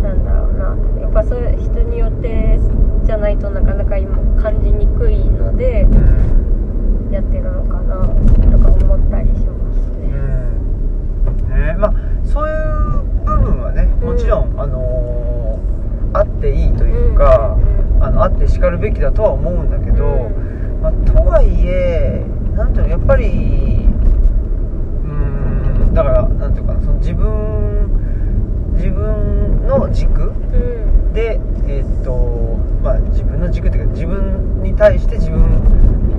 [0.02, 1.00] なんだろうな。
[1.00, 2.58] やっぱそういう人によって
[3.04, 5.88] じゃないとなかなか今感じにくいのでう
[7.08, 10.08] んやってるのかなとか思ったりしますうね。
[10.08, 11.66] ん。
[11.68, 11.94] ねまあ
[12.24, 20.80] そういう部分はねもちろん、あのーあっていいというか、うんあのあってしかるべきだとは思うんだけど、うん。
[20.82, 22.24] まあ、とはいえ
[22.54, 25.10] なんていうのやっぱりうー
[25.90, 31.12] んだからなんていうかなその自分自分の軸うん。
[31.14, 35.40] でえーっとまあ自分の軸っていうか自分に対して自分、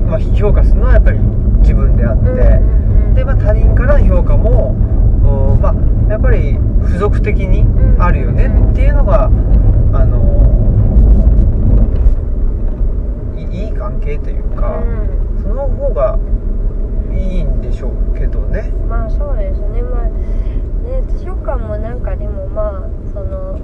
[0.07, 1.19] まあ、評価するのはやっぱり
[1.59, 2.75] 自分であって、うん
[3.15, 4.69] で、まあ、他人からの評価も
[5.23, 5.75] おまあ
[6.09, 7.63] やっぱり付属的に
[7.99, 9.29] あるよねっていうのが、あ
[10.05, 10.43] の
[13.37, 16.17] いいい関係というか、うんその方が
[17.11, 18.71] いいんでしょうけどね。
[18.87, 19.81] まあそうですね。
[19.81, 23.59] まあね図書館もなんかでもまあその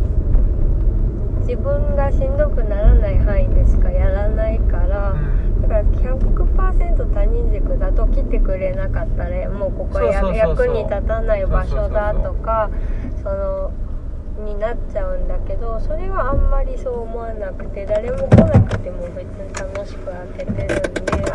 [1.42, 5.16] 自分がしんどくならない範囲でしかやらないから、
[5.62, 12.70] だから100%他人軸だと来てくれなかったらもうここは役に立たない場所だとか
[13.24, 13.72] その
[14.46, 20.91] になっちゃうんだけどそれはあんまりそう思わなくて誰も来なくても別に楽しくやっててるんで。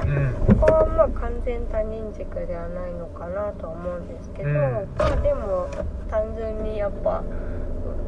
[0.06, 0.56] うん。
[0.58, 4.56] ここはまあ完全他人軸ではないのかなとは思うんですけど、うん。
[4.96, 5.68] まあでも
[6.08, 7.22] 単純にやっぱ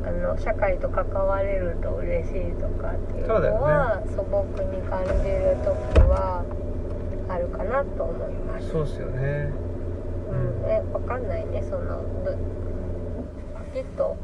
[0.05, 6.45] あの社会と関われると嬉しいとかっていうのは素朴に感じる時は
[7.29, 8.71] あるかなと思います。
[8.71, 9.51] そうっすよね。
[10.29, 12.37] うん、えわかんないねそのど
[13.55, 14.17] パキッと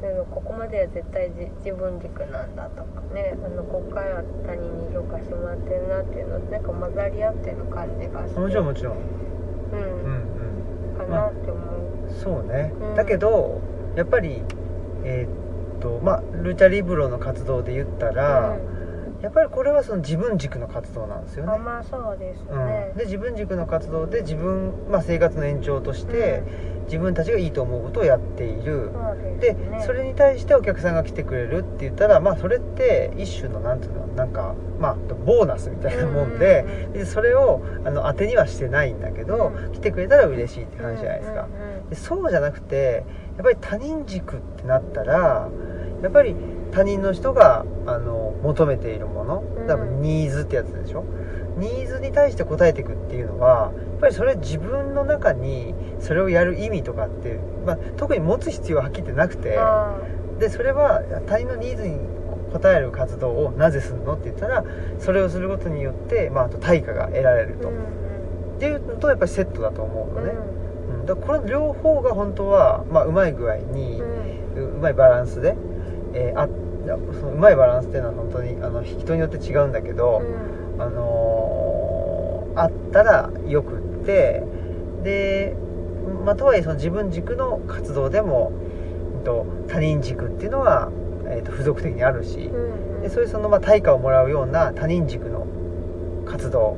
[0.00, 8.40] でもここまでは絶対じ自分軸なんだとかねあのここからは他人に評価してもらってるなっていうのなんか混ざり合ってる感じがして。
[8.40, 8.94] もちろんもちろん。
[8.94, 8.98] う
[9.72, 9.84] うんん、
[10.92, 10.98] うん。
[10.98, 12.94] かなって思う、そうね、うん。
[12.94, 13.60] だけど
[13.96, 14.42] やっぱり
[15.04, 18.56] えーっとまあルチャリブロの活動で言ったら、
[19.22, 22.66] やっぱりこれはその自分軸の活動なんですようん、あね、まあそうですうん。
[22.66, 26.42] ね、で自分軸の活動で自分、まあ、生活の延長として、
[26.86, 28.90] 自分たちがいいと思うことをやっている、
[29.40, 34.94] ででそれに対してお客さんが来てくれるって言ったらまあそれって一種のなんていうのなんかまあ
[35.26, 39.72] ボーナスみたいなもんで,、うんでそれをあの当てにはしてないんだけど、うん。
[39.72, 41.48] 来てくれたら嬉しいって話じゃないですか、
[41.90, 43.04] でそうじゃなくて
[43.36, 45.48] やっぱり他人軸ってなったら
[46.02, 46.34] やっぱり
[46.70, 49.66] 他人の人があの求めているものうん。
[49.66, 51.04] 多分ニーズってやつでしょ？
[51.58, 59.98] ニーズに対して応えていくっていうのはやっぱりそれ自分の中にそれをやる意味とかって、まあ、特に持つ必要ははっきり言ってなくてあ
[60.38, 61.96] でそれは他人のニーズに
[62.54, 64.64] 応える活動をなぜするのって言ったら
[64.98, 68.56] それをすることによって、まあ、あと対価が得られると、ーうん。
[68.56, 70.32] っていうのとやっぱりセットだと思うのね、
[70.88, 71.00] うん。
[71.00, 74.72] うん、だからこの両方が本当は、まあ、うまい具合に、うん。
[74.74, 75.56] ううまいバランスで、
[76.18, 76.48] えーあ
[77.20, 80.82] そのうまいバランスっていうのは本当にあの人によって違うんだけど、うん。
[80.82, 84.42] あのーあったらよくって
[85.04, 85.54] で、
[86.24, 88.50] まあ、とはいえその自分軸の活動でも、
[89.18, 90.90] うんと他人軸っていうのは、
[91.26, 95.46] えーと付属的にあるしうんでそういうそのまあ対価をもらうような他人軸の
[96.24, 96.76] 活動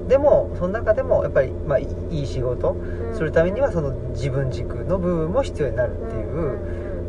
[0.00, 0.08] うん。
[0.08, 3.14] でもその中でもやっぱり、まあ、いい仕事うん。
[3.14, 6.58] するためにはその自分軸の部分も必要になるっていう、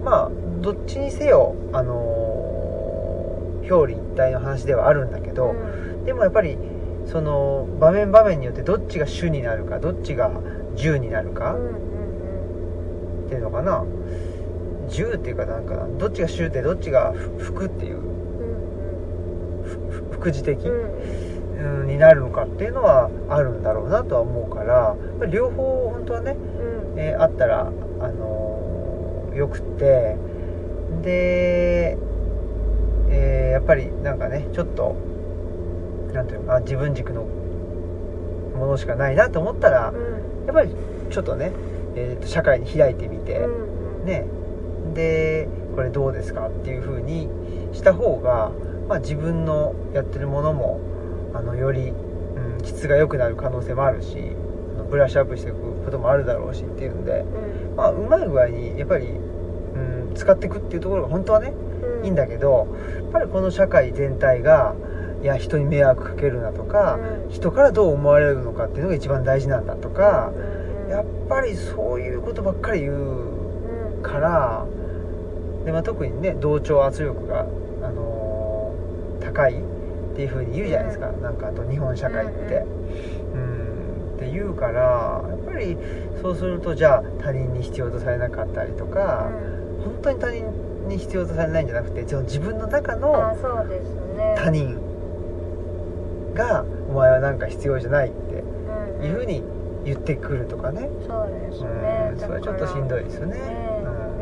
[0.05, 0.31] まあ
[0.63, 5.55] どっちにせよ、あのー表裏一体の話ではあるんだけど、
[6.05, 6.57] でもやっぱり
[7.05, 10.29] その場面場面によってどっちが主になるかどっちが
[10.75, 13.85] 従になるかっていうのかな。
[14.89, 18.01] 従っていうかなんかなどっちが主でどっちがふ服っていう
[19.63, 20.69] ふふ副次的、う
[21.83, 21.87] ん。
[21.87, 24.95] になるのかっていうのはあるんだろうなとは思うから
[25.27, 26.35] 両方本当はね、
[26.97, 30.15] えーあったら、あのーよくって
[31.01, 31.97] で、
[33.09, 34.95] えーやっぱりなんかねちょっと
[36.11, 39.93] なんていうのかな自分軸のものしかないなと思ったら、
[40.45, 40.75] やっぱり
[41.09, 41.51] ちょっとね、
[41.95, 43.47] えーと社会に開いてみて、
[44.05, 44.25] ね。
[44.93, 47.29] でこれどうですかっていう風に
[47.73, 48.51] した方が、
[48.87, 50.79] まあ、自分のやってるものも
[51.33, 54.17] あのより、うん、質が良くなる可能性もあるし
[54.75, 57.25] あのブラッシュアップしていくこともあるだろうしっていうんで、
[57.75, 59.32] まあ、うまい具合にやっぱり、うん、
[60.13, 61.53] 使っていくっていうところが本当はね
[62.03, 64.75] いいんだけどやっぱりこの社会全体が
[65.21, 66.99] いや人に迷惑かけるなとか、
[67.29, 70.33] 人からどう思われるのかっていうのが一番大事なんだとか、
[70.89, 74.65] やっぱりそういうことばっかり言うから
[75.63, 77.47] で、まあ、特にね同調圧力が、
[77.81, 79.55] あのー高いっ
[80.15, 82.65] ていう風に言うじゃないですか、なんかあと日本社会って。
[83.33, 83.63] うん
[84.13, 85.75] って言うからやっぱり
[86.21, 89.31] そうするとじゃあ他人に必要とされなかったりとか、
[89.83, 90.45] 本当に他人
[90.87, 94.35] に必要とされないんじゃなくてその自分の中あのそうですね。
[94.37, 94.77] 他人
[96.33, 98.43] が「お前はなんか必要じゃない」って
[98.99, 99.43] うんいう風に
[99.85, 102.11] 言ってくるとかね、そうですね。
[102.13, 103.35] うんそれはちょっとしんどいですよね。
[103.35, 103.41] ね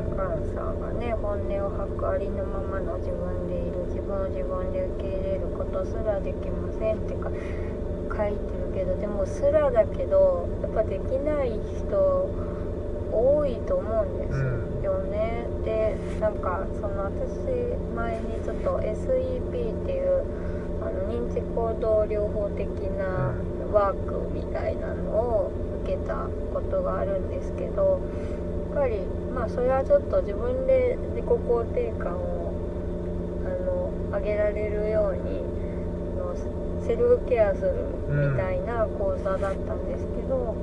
[0.09, 3.82] みかんさんがね本音を吐くありのままの自分でいる。
[3.91, 12.30] 自分を自分で受け入れることすらできませんってか書いてるけどでもすらだけどやっぱできない人
[13.12, 17.36] 多いと思うんですよね、でなんかその私
[17.95, 20.24] 前にちょっと SEP っていう
[20.82, 23.36] あの認知行動療法的な
[23.72, 25.51] ワークみたいなのを
[25.84, 27.99] 受けたことがあるんですけど
[28.74, 28.99] やっぱり
[29.34, 32.53] まあそれはちょっと自分で自己肯定感を
[33.45, 35.41] あの上げられるように
[36.86, 37.74] セルフケアする
[38.09, 40.55] みたいな講座だったんですけど、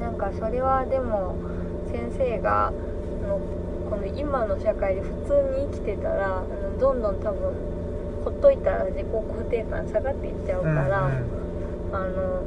[0.00, 1.36] なんかそれはでも
[1.92, 2.70] 先生があ
[3.26, 3.38] の
[3.90, 7.54] この今の社会で普通に生きてたらあのどんどん多分
[8.24, 11.40] ほっといたら自己肯定感下がっていっちゃうから、うん
[11.92, 12.42] あの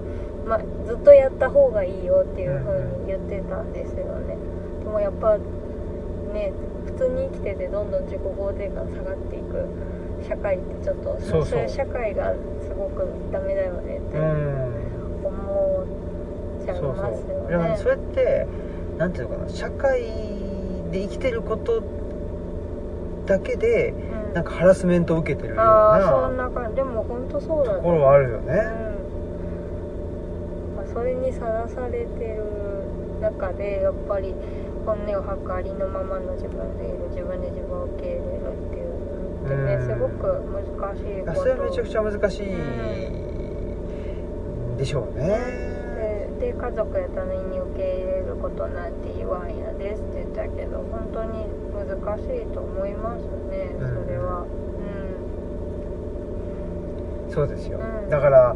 [0.45, 4.37] まあ、ずっとやった方がいいよっていう風に言ってたんですよね。
[4.83, 5.37] でもやっぱ
[6.33, 6.53] ね
[6.85, 9.65] 普通に生きててどんどん自己肯定感下がっていく
[10.27, 14.17] 社会ってちょっとそういう社会がすごくダメだよねって。
[14.17, 14.82] うん
[16.65, 16.93] ちゃいそう。
[16.93, 18.47] ますよそうだからねそれって
[18.97, 20.01] なんていうのかな社会
[20.91, 21.81] で生きてること
[23.25, 24.33] だけでうん。
[24.33, 26.75] なんかハラスメントを受けてるようああそんなな感じ。
[26.77, 27.77] でも本当そうだね。
[27.77, 28.53] ところはあるよね。
[28.53, 28.57] う
[30.73, 30.75] ん。
[30.77, 32.43] まあ、それにさらされてる
[33.21, 34.33] 中でやっぱり
[34.85, 36.97] 本音を吐くありのままの自分でいる。
[37.11, 38.95] 自分で自分を受け入れるっていうの
[39.45, 39.87] ってねうん。
[39.87, 40.41] すごく
[40.81, 41.39] 難しいこと。
[41.39, 42.47] それはめちゃくちゃ難しい
[44.77, 45.72] でしょうね
[46.51, 54.03] 家族や他人に受け入れることなんて言わんやですって言ったけど本当に難しいと思いますねうん。
[54.03, 54.45] それは。
[57.29, 58.09] そうですよ、うん。
[58.09, 58.55] だから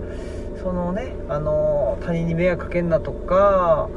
[0.61, 3.89] そのねあの他人に迷惑かけんなとか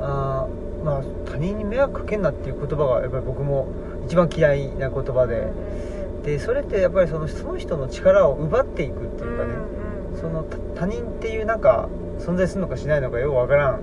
[0.00, 3.66] あーまあ他人に迷惑かけんなっていう言葉がやっぱり僕も
[4.06, 6.22] 一番嫌いな言葉うんで、うん。
[6.22, 10.20] でそれってやっぱりそのその人の力を奪っていくってうんいうかね、うんうん。
[10.20, 11.88] その他他人っていうなんか
[12.18, 13.80] 存在するのかしないのかよくわからん。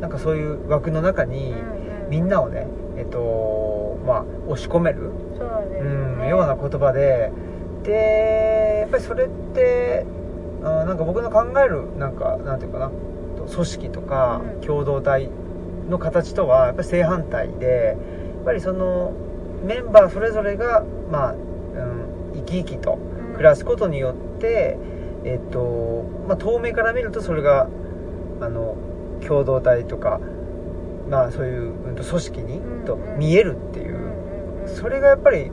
[0.00, 2.66] なんかそういう枠の中にうんうんみんなをね
[2.96, 6.28] えっとまあ押し込める、そうん、ね。
[6.28, 7.30] ような言葉で。
[7.82, 10.06] でやっぱりそれって
[10.62, 12.90] あなんか僕の考えるなんかなんていうかな。
[13.50, 14.60] 組織とかうん。
[14.60, 15.30] 共同体
[15.88, 17.96] の形とはやっぱり正反対で
[18.36, 19.12] やっぱりその
[19.64, 22.98] メンバーそれぞれがまあ、うん、生き生きと
[23.32, 24.78] 暮らすことによって、
[25.28, 27.68] えっとまあ、遠目から見るとそれが
[28.40, 28.76] あの
[29.26, 30.20] 共同体とか、
[31.10, 33.94] まあ、そういう、うんと組織に、うんと見えるっていう。
[33.94, 35.50] う、んうんうんそれがやっぱり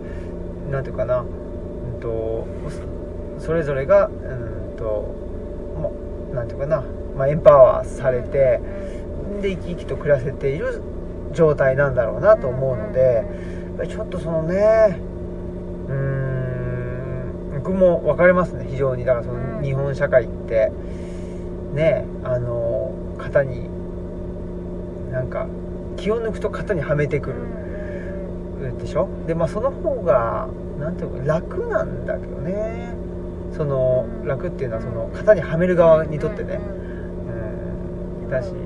[0.70, 1.24] なんていうかな、う
[1.98, 2.46] ん、と
[3.40, 4.10] そそれぞれがう
[4.74, 5.16] んと、
[6.34, 6.84] ま、なんていうかな、
[7.16, 8.60] まあ、エンパワーされて、
[9.42, 10.82] で生き生きと暮らせている
[11.32, 13.26] 状態なんだろうなと思うので。
[13.76, 14.98] やっぱりちょっとそのね
[17.66, 19.06] 僕も分かりますね非常に。
[19.06, 20.72] だからそのうん日本社会って。
[21.74, 23.70] ねあの型に
[25.12, 25.48] なんか
[25.98, 27.36] 気を抜くと型にはめてくる。
[28.80, 29.10] でしょ？
[29.28, 30.48] でまあその方が
[30.80, 32.94] なんていうか楽なんだけどね。
[33.52, 36.60] そのうん楽っていうのはその型にはめる側にとってね。
[38.22, 38.24] うん。
[38.24, 38.60] うんだし、ね。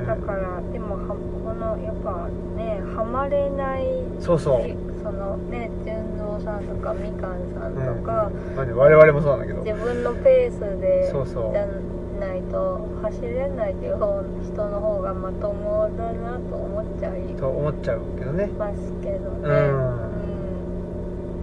[0.00, 0.06] うん。
[0.06, 3.84] だからでもはこのやっぱねハマれない
[4.18, 4.74] そうそう、し
[5.08, 9.62] そのね純三さんとかみかんさんうんとか、まあね、我々もそうなんだけど。
[9.62, 11.52] 自分のペースでそうそう。
[11.52, 11.66] じゃ
[12.20, 18.46] ないと走れないっていう方人の方がまともだなと思っちゃいと思っちゃうけどね。
[18.48, 19.48] ますけどね。
[19.48, 19.52] う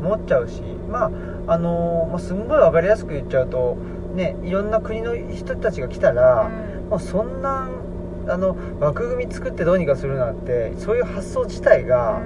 [0.03, 0.05] ん。
[0.05, 0.61] 思っちゃうし。
[0.89, 3.77] まああのーまあ、すんごい分かりやすく言っちゃうと
[4.13, 6.49] ねいろんな国の人たちが来たら、
[6.89, 7.67] もうそんな
[8.27, 12.21] あの枠組み作ってどうにかするなんてそういう発想自体が、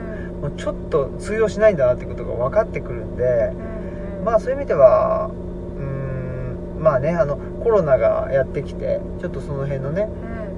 [0.58, 3.52] ちょっと通用しないんだなってことが分かってくるんで、
[4.24, 5.30] まあそういう意味では
[5.78, 10.08] うーんまあねあのコロナがやってきてちょっとその辺のね、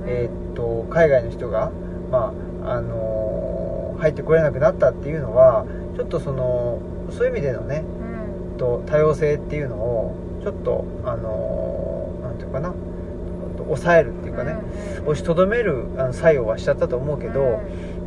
[0.06, 1.72] えーっと海外の人が、
[2.12, 5.66] まああのー入ってこれなくなったっていうのは
[5.96, 6.80] ちょっとその
[7.12, 7.84] そういう意味でのね、
[8.58, 12.74] と多様性っていうのをちょっとあのーなんていうかな
[13.58, 14.56] 抑えるっていうかね、
[15.04, 17.62] 押しとどめるあの作用はしちゃったと思うけど、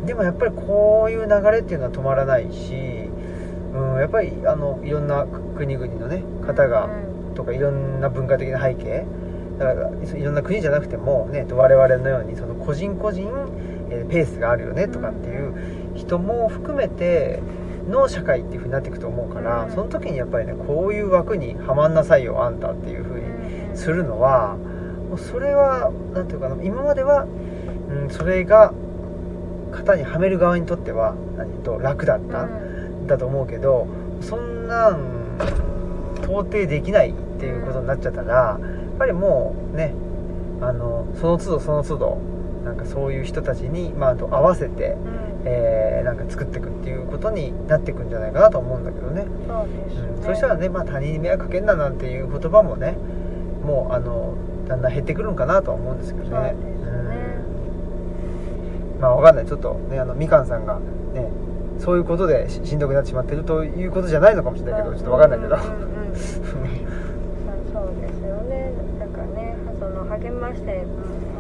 [0.07, 2.75] でもやっぱりこういう流れっていうのは止まらないし、
[3.75, 6.89] うん、やっぱりあのいろんな国々のね方が、
[7.35, 9.05] とかいろんな文化的な背景
[9.59, 13.29] だからいろんな国じゃなくても、ね、我々のようにその個人個人、
[13.91, 17.41] えーペースがあるよねとかっていう人も含めて
[17.89, 19.71] の社会っていう風になっていくと思うから、うん。
[19.71, 24.57] その時にやっぱりねこういう枠にはまんなさいよあんたっていう風にするのは
[25.09, 28.73] もうそれは何ていうかな今までは、うん、それが
[29.75, 32.49] 型にはめる側にとっては何と楽だった、
[33.07, 33.87] だと思うけど
[34.21, 35.37] そんなん
[36.23, 39.95] 到底できないっていうことになっちゃったらやっぱりもうね
[40.61, 42.19] あのその都度その都度
[42.65, 44.97] なんかそういう人たちに、まあ、あと合わせて、
[45.45, 52.97] えーなんか作っていくっていうことになっていくんじゃないかなと思うんだけどね、そうですうん、ねそしたらね、まあ、他人に迷惑かけんななんていう言葉もね
[53.65, 54.35] もうあの
[54.69, 56.55] だんだん減ってくるのかなとは思うんですけどね
[59.05, 59.47] まあわかんない。
[59.47, 60.81] ちょっとねあのみかんさんが
[61.13, 61.29] ね
[61.79, 65.73] そういうことでししんどくなってしまってるということじゃないのかもしれないけどちょっとわかんないけど、そう
[66.17, 66.39] です
[68.25, 68.73] よね。
[68.99, 70.87] なんかねその励まして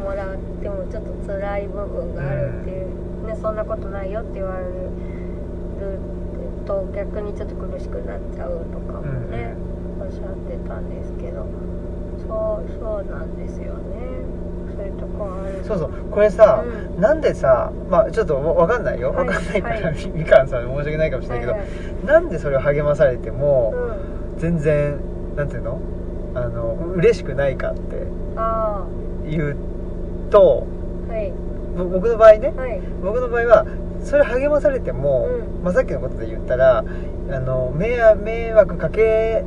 [0.05, 2.89] もらってもちょっと辛い部分があるっていう、
[3.29, 4.91] ね、そんなことないよって言われる
[6.67, 9.57] と逆にちょっと苦しくなっちゃうとかもね、
[10.01, 11.47] あおっしゃってたんですけど。
[12.29, 14.24] そうそうなんですよね
[15.67, 15.91] そうそう。
[16.11, 17.01] これさ、うん。
[17.01, 19.13] なんでさまあちょっとわわかんないよ。
[19.13, 19.27] はい。
[19.29, 20.07] わかんないから、はい。
[20.09, 21.61] みかんさんに申し訳ないかもしれないけど、はい。
[21.61, 21.69] はい
[22.07, 23.73] なんでそれを励まされても、
[24.35, 24.39] うん。
[24.39, 25.01] 全然
[25.37, 25.81] なんていうの？
[26.35, 28.85] あの嬉しくないかってあ
[29.25, 29.57] 言う
[30.31, 30.67] と
[31.09, 31.33] あはい。
[31.77, 32.81] ぼ僕の場合ねはい。
[33.03, 33.67] 僕の場合は
[34.03, 35.65] それ励まされても、うん。
[35.65, 36.83] まあ、さっきのことで言ったらあ
[37.39, 39.45] の迷惑迷惑かけ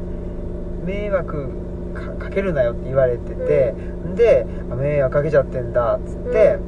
[0.85, 1.49] 迷惑
[1.93, 3.73] かかけるなよって言われてて、
[4.17, 6.59] であ迷惑かけちゃってんだっつって、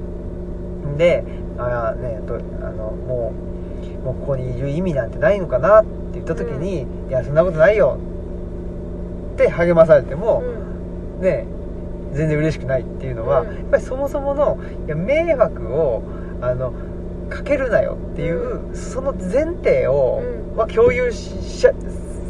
[0.97, 1.23] で
[1.57, 2.37] あねとあ
[2.71, 3.33] のも
[4.01, 7.99] うもうここにいる意味なんてないのかなって言った時に、いやそんなことないよ
[9.33, 10.41] って励まされても、
[11.17, 11.21] うん。
[11.21, 11.45] ね
[12.13, 13.47] 全然嬉しくないっていうのは、うん。
[13.47, 16.01] やっぱりそもそものいや迷惑を
[16.41, 16.73] あの
[17.29, 20.57] かけるなよっていう、その前提を、うん。
[20.57, 21.67] は共有し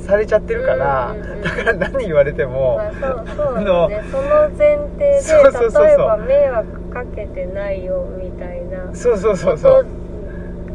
[0.09, 1.41] されちゃってるから、うんうんうん。
[1.41, 4.03] だから何言われても、まあ、そうそうね。
[4.11, 5.85] その前提でそうそうそうそう。
[5.85, 8.93] 例えば迷惑かけてないよみたいな。
[8.95, 9.85] そうそうそうそう。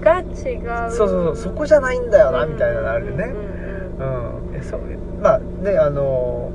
[0.00, 0.26] が違う。
[0.90, 1.36] そうそうそう。
[1.36, 3.24] そこじゃないんだよな、みたいなのあるよね。
[4.54, 4.62] うん。
[4.62, 4.80] そう。
[5.20, 6.52] まあねあの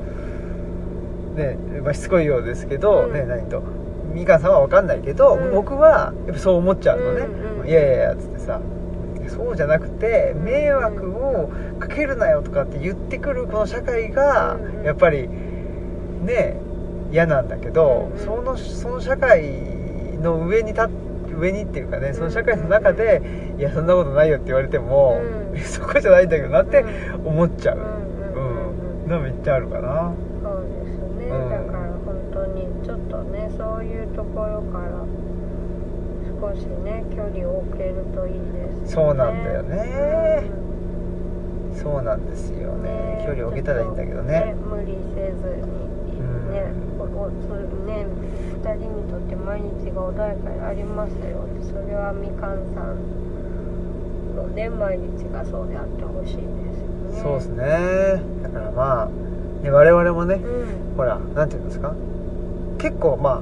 [1.35, 3.13] ね、まあ、しつこいようですけど、うん。
[3.13, 3.61] ね何と。
[4.13, 5.51] みかんさんは分かんないけど、うん。
[5.51, 7.69] 僕はやっぱそう思っちゃうのね、うんうん。
[7.69, 8.59] いやいやいやつってさ
[9.29, 16.59] そうじゃなくてうん迷惑をかけるなよとかって言ってくるこの社会がやっぱりね
[17.11, 19.41] 嫌なんだけど、そのその社会
[20.21, 20.89] の上に立っ
[21.39, 23.21] 上にっていうかねその社会の中で、
[23.57, 25.19] いやそんなことないよって言われても、
[25.53, 25.57] うん。
[25.59, 26.85] そこじゃないんだけどなって
[27.25, 27.79] 思っちゃう、う
[29.07, 30.13] んのめっちゃあるかな。
[30.43, 31.49] そうですね、うん。
[31.49, 35.03] だから本当にちょっとねそういうところから
[36.39, 38.39] 少しね距離を置けるといいで
[38.85, 39.07] すよね。
[39.07, 40.43] そうなんだよね。
[40.63, 40.69] うん
[41.75, 42.89] そうなんですよね。
[42.89, 44.53] ね距離を置けたらいいんだけどね。
[44.57, 46.51] ちょっと無理せずにうん。
[46.51, 46.63] ね、
[46.99, 47.61] おおそれ
[47.93, 48.05] ね
[48.61, 51.45] 2人にとって毎日が穏やかでありますよ。
[51.63, 57.21] それはみかんさんのね毎日がそうであってほしいですよね。
[57.21, 58.21] そうですね。
[58.43, 60.97] だからまあね我々もねうん。
[60.97, 61.93] ほらなんていうんですか？
[62.77, 63.41] 結構ま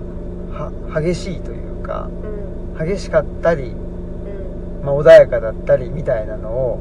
[0.51, 4.85] あは激しいというかうん激しかったり、うん。
[4.85, 6.79] まあ、穏やかだったりみたいなのを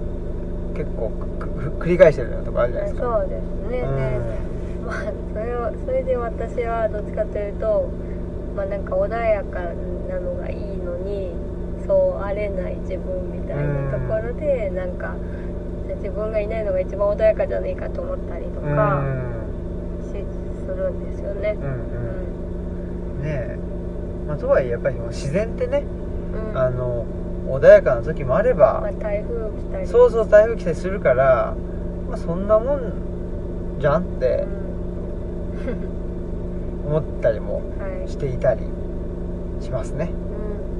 [0.74, 1.10] 結構
[1.80, 3.18] 繰り返してるようなとこあるじゃないですか。
[3.18, 3.86] そうですね、ね
[4.84, 7.90] まあそれをそれで私はどっちかというと
[8.54, 9.60] まあなんか穏やか
[10.08, 11.32] なのがいいのに
[11.86, 15.16] そうあれない自分みたいなところでなんか
[15.96, 19.36] 自分がいないのが一番穏やかじゃねえかと思ったりとうん。
[20.66, 21.56] するんですよね。
[21.60, 21.68] うん。
[21.68, 21.72] う
[23.20, 23.22] ん。
[23.22, 23.58] ねえ、
[24.26, 25.84] まあ、とはいえやっぱり自然ってね、
[26.34, 27.04] うん、うんあの
[27.48, 29.86] 穏やかな時もあれば、まあ、台風来たり。
[29.86, 31.54] そうそう台風来たりするから、
[32.08, 32.92] まあ、そんなもん
[33.80, 34.44] じゃんって
[35.66, 36.88] うん。
[36.88, 38.08] 思ったりもはい。
[38.08, 38.62] していたり
[39.60, 40.10] しますね。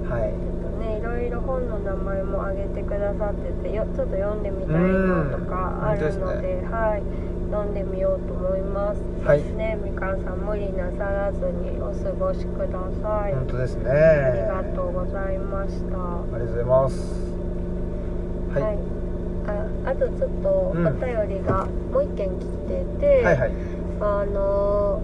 [0.04, 0.10] うん。
[0.10, 0.22] はい。
[0.22, 7.02] えっとね、いろいろ本の名前も挙げてくださっててよちょっと読んでみたいのとかあるので,、ですはい
[7.50, 9.00] 読んでみようと思います。
[9.24, 9.42] はい。
[9.56, 13.90] ねみかんさん無理なさらずにお過ごしください、本当ですね。
[13.90, 14.30] あ
[14.62, 15.96] りがとうございました。
[15.96, 17.26] ありがとうございます。
[18.54, 18.78] はい、
[19.86, 20.84] ああとちょっとおうん。
[21.00, 23.52] 便りがもう一件来てて、はいはい。
[24.00, 25.00] あの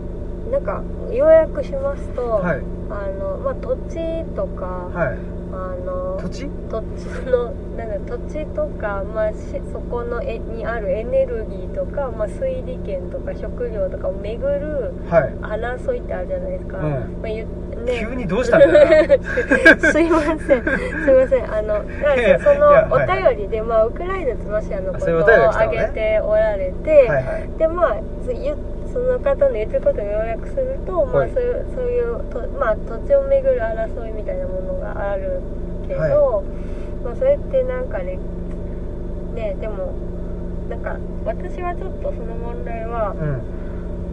[0.51, 0.83] なんか
[1.13, 2.61] 要約しますと、はい。
[2.91, 5.19] あのまあ土地とか、はい
[5.53, 6.47] あの土地？
[6.71, 9.37] 土地のなんだ土地とか、まあ、し
[9.73, 15.33] そこのえにあるエネルギーとか、まあ、水利権とか食料とかを巡るはい。
[15.43, 16.85] 争いってあるじゃないですか、うん。
[17.21, 17.47] まあゆ
[17.85, 19.21] ね、急にどうしたんだよ。
[19.93, 20.39] すいません。
[20.39, 21.53] すいません。
[21.53, 27.59] あのなんかいやそのおはい便りで、まあ、ウクライナとロシアのことを挙げておられて、はいはい。
[27.59, 28.55] でまあそゆ
[28.93, 31.33] その方の言ってることを要約すると、まあ、はい。
[31.33, 35.41] そういうそういうと、まあ、土地をめぐる争いみたいなものがある
[35.89, 36.13] けど、はい。
[37.05, 38.19] まあ、それってなんかね
[39.35, 39.95] ねでも
[40.69, 43.43] なんか私はちょっとその問題はうん。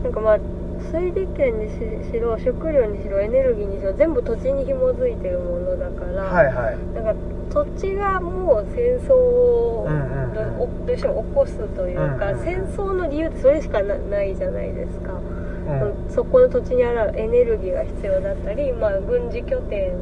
[0.04, 0.40] なんかまあ
[0.92, 6.78] 水利権にししろ食料にしろエネルギーにしろ全部土地に紐づいてるものだから、はいはい。
[6.96, 7.16] なんか
[7.50, 10.24] 土地がもう戦争をうんうん。
[10.24, 12.44] うんどどうしても起こすというか、うんうんうん。
[12.44, 16.10] 戦争の理由ってそれしかなないじゃないですか、うん。
[16.10, 19.94] そこの土地にあるエネルギーが必要だったり、まあ、軍事拠点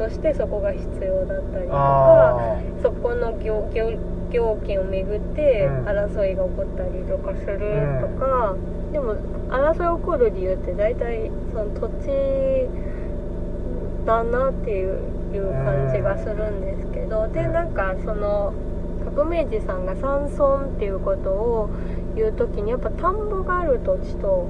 [0.00, 3.92] としてそこが必要だったりとかあそこの業業
[4.30, 5.86] 業権をめぐってうん。
[5.86, 7.58] 争いが起こったりとかする
[8.00, 8.54] とか、
[8.92, 9.16] でも
[9.48, 12.68] 争いが起こる理由って大体その土地
[14.06, 14.98] だなっていう
[15.34, 18.52] いう感じがするんですけど、でなんかその
[19.04, 21.70] 革命児さんが山村っていうことを
[22.16, 24.48] いう時にやっぱ田んぼがある土地と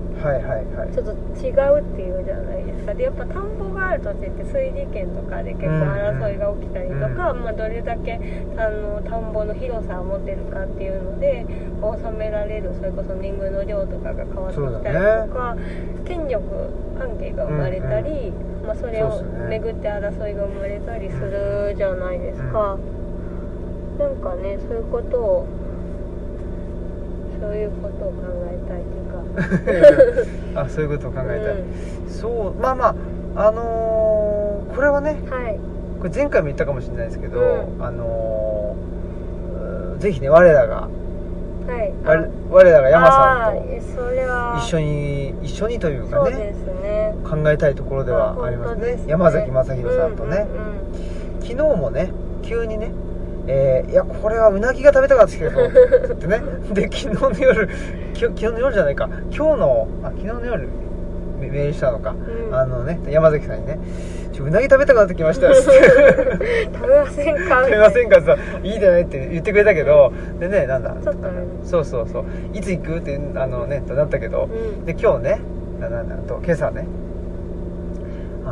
[0.93, 1.13] ちょっと
[1.47, 2.95] 違うっていうじゃないですか。
[2.95, 8.19] でやっぱ田んぼがある土地って水利権とかで結構争いが起きたりとか、まあ、どれだけ
[8.57, 11.45] あの田んぼの広さを持ってるかっていうので
[11.83, 15.57] 納められるそれこそ年貢の量とかが変わってきたりとか、
[16.07, 16.43] 権力
[16.99, 18.33] 関係が生まれたり、
[18.67, 22.79] まあ、それを巡って争いが生まれたりするじゃないですか、
[23.99, 25.47] なんかねそういうことを
[27.41, 28.15] そういうことを考
[28.47, 30.61] えたいというか。
[30.63, 32.95] あそういうことを考えたい、うそうまあま
[33.37, 35.59] ああのーこれはねん、はい。
[35.99, 37.43] これ前回も言ったかもしれないですけど、う
[37.79, 37.85] ん。
[37.85, 40.89] あのーぜひね我らがは
[41.83, 41.93] い。
[42.05, 44.59] 我我らが山さんとあーそれは。
[44.59, 47.15] 一緒に一緒にというかねそうね。
[47.25, 48.81] 考えたいところではありますね。
[48.81, 50.69] 本当です山崎正弘さんとね、うんうん
[51.37, 51.43] うん。
[51.43, 52.11] 昨日もね
[52.43, 52.91] 急にね
[53.53, 56.41] えーいやこれはうなぎが食べたかったんですけどってね。
[56.73, 57.69] で昨日の夜
[58.15, 59.09] き昨日の夜じゃないか。
[59.35, 60.69] 今日のあ昨日の夜
[61.41, 62.15] メメールしたのか、
[62.49, 62.55] うん。
[62.57, 63.79] あのね山崎さんにね
[64.33, 67.63] 「ちょうなぎ食べたくなってきました」っつって食べませんか？
[67.65, 68.21] 食べませんか？
[68.21, 70.95] さ「いいじゃない」って言ってくれたけどでねなんだ？
[71.65, 72.25] そうそうそう。
[72.53, 72.97] いつ行く？
[72.99, 74.85] ってあのねなったけど、うん。
[74.85, 75.41] で今日ね
[75.81, 76.87] ななんだと今朝ね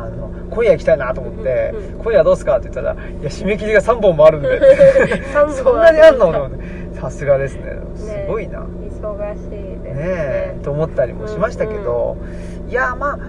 [0.03, 4.59] あの今夜行きたいなと思って、うんうん今夜どうすかって言ったら「いや締め切りが3本もあるんで。
[5.51, 6.99] そんなにあんの?」と思って。
[6.99, 7.77] さすがですね。
[7.95, 8.65] すごいな、ね
[9.01, 9.93] 忙しいですね。
[9.95, 12.17] えと思ったりもしましたけど、
[12.67, 13.19] いやまあ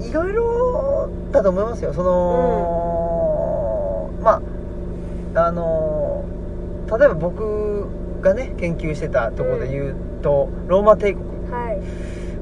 [0.00, 1.92] いろいろだと思いますよ。
[1.92, 4.40] その、ま
[5.34, 6.24] ああの
[6.98, 7.86] 例えば僕
[8.22, 11.24] がね研究してたところで言うと、ローマ帝国。
[11.50, 11.78] はい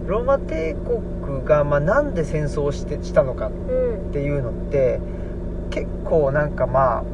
[0.06, 4.10] ローマ帝国が、まあ、なんで戦争をしてしたのかうん。
[4.10, 5.00] っていうのって
[5.70, 7.04] 結構なんかまあ、う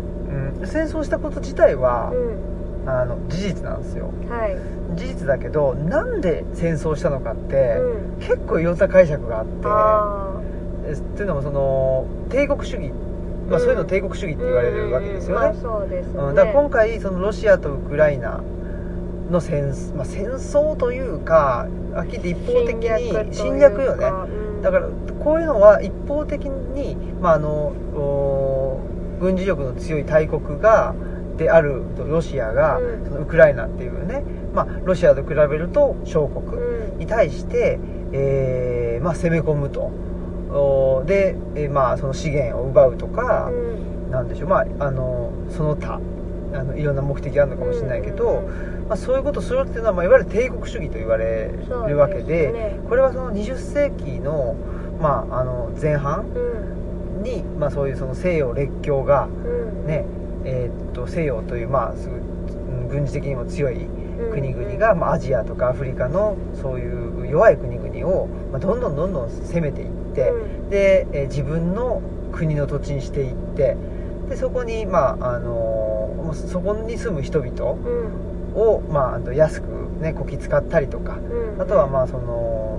[0.62, 2.16] ん、戦争したこと自体は、う
[2.48, 2.52] ん。
[2.84, 4.12] あの事実なんですよ。
[4.28, 4.56] はい。
[4.96, 8.20] 事実だけどなんで戦争したのかって、うん。
[8.20, 12.90] 結構いろんな解釈があってっていうのもその帝国主義、
[13.48, 15.58] まあ、そういうの帝国主義って言われるわけですよね、うん。
[15.58, 16.22] うんまあそうですね。
[16.22, 18.42] うん、だから今回そのロシアとウクライナ
[19.32, 24.06] の戦,、まあ、戦争というかはっきり言って一方的に侵略よね。
[24.62, 24.88] だから
[25.24, 27.48] こういうのは一方的に、まあ、あの
[27.94, 28.80] お
[29.20, 30.94] 軍事力の強い大国が
[31.36, 33.04] であるロシアが、うん。
[33.04, 34.22] そのウクライナっていうね、
[34.54, 36.98] まあ、ロシアと比べると小う国ん。
[36.98, 37.78] に対して、
[38.12, 39.90] えーまあ、攻め込むと。
[40.54, 44.10] おで、えーまあ、その資源を奪うとか、うん。
[44.10, 45.98] なんでしょう、まあ、あのその他
[46.54, 48.48] あのいろんな目的があるのかもしれないけど、うんう
[48.84, 51.50] んまあ、そういうことをするっていうのは、まあ、いわゆる帝国主義と言われ
[51.88, 54.54] るわけでねこれはその20世紀の,、
[55.00, 57.22] まあ、あの前半うん。
[57.22, 59.86] に、まあ、そういうその西洋列強が、うん。
[59.86, 60.04] ね
[60.44, 62.22] えーっと西洋という、まあ、すごいう
[62.84, 64.32] ん軍事的にも強いうん。
[64.32, 70.70] 国々が、まあ、アジアとかアフリカのそういう弱い国々を、まあ、どんどんどんどん攻めていって、うん。
[70.70, 73.76] で、えー自分の国の土地にしていって
[74.28, 76.01] でそこに、まああのもう
[76.34, 78.60] そこに住む人々うん。
[78.60, 79.66] を、まあ、安く、
[80.00, 81.16] ね、こき使ったりとか
[81.56, 81.62] うん。
[81.62, 82.78] あとはまあその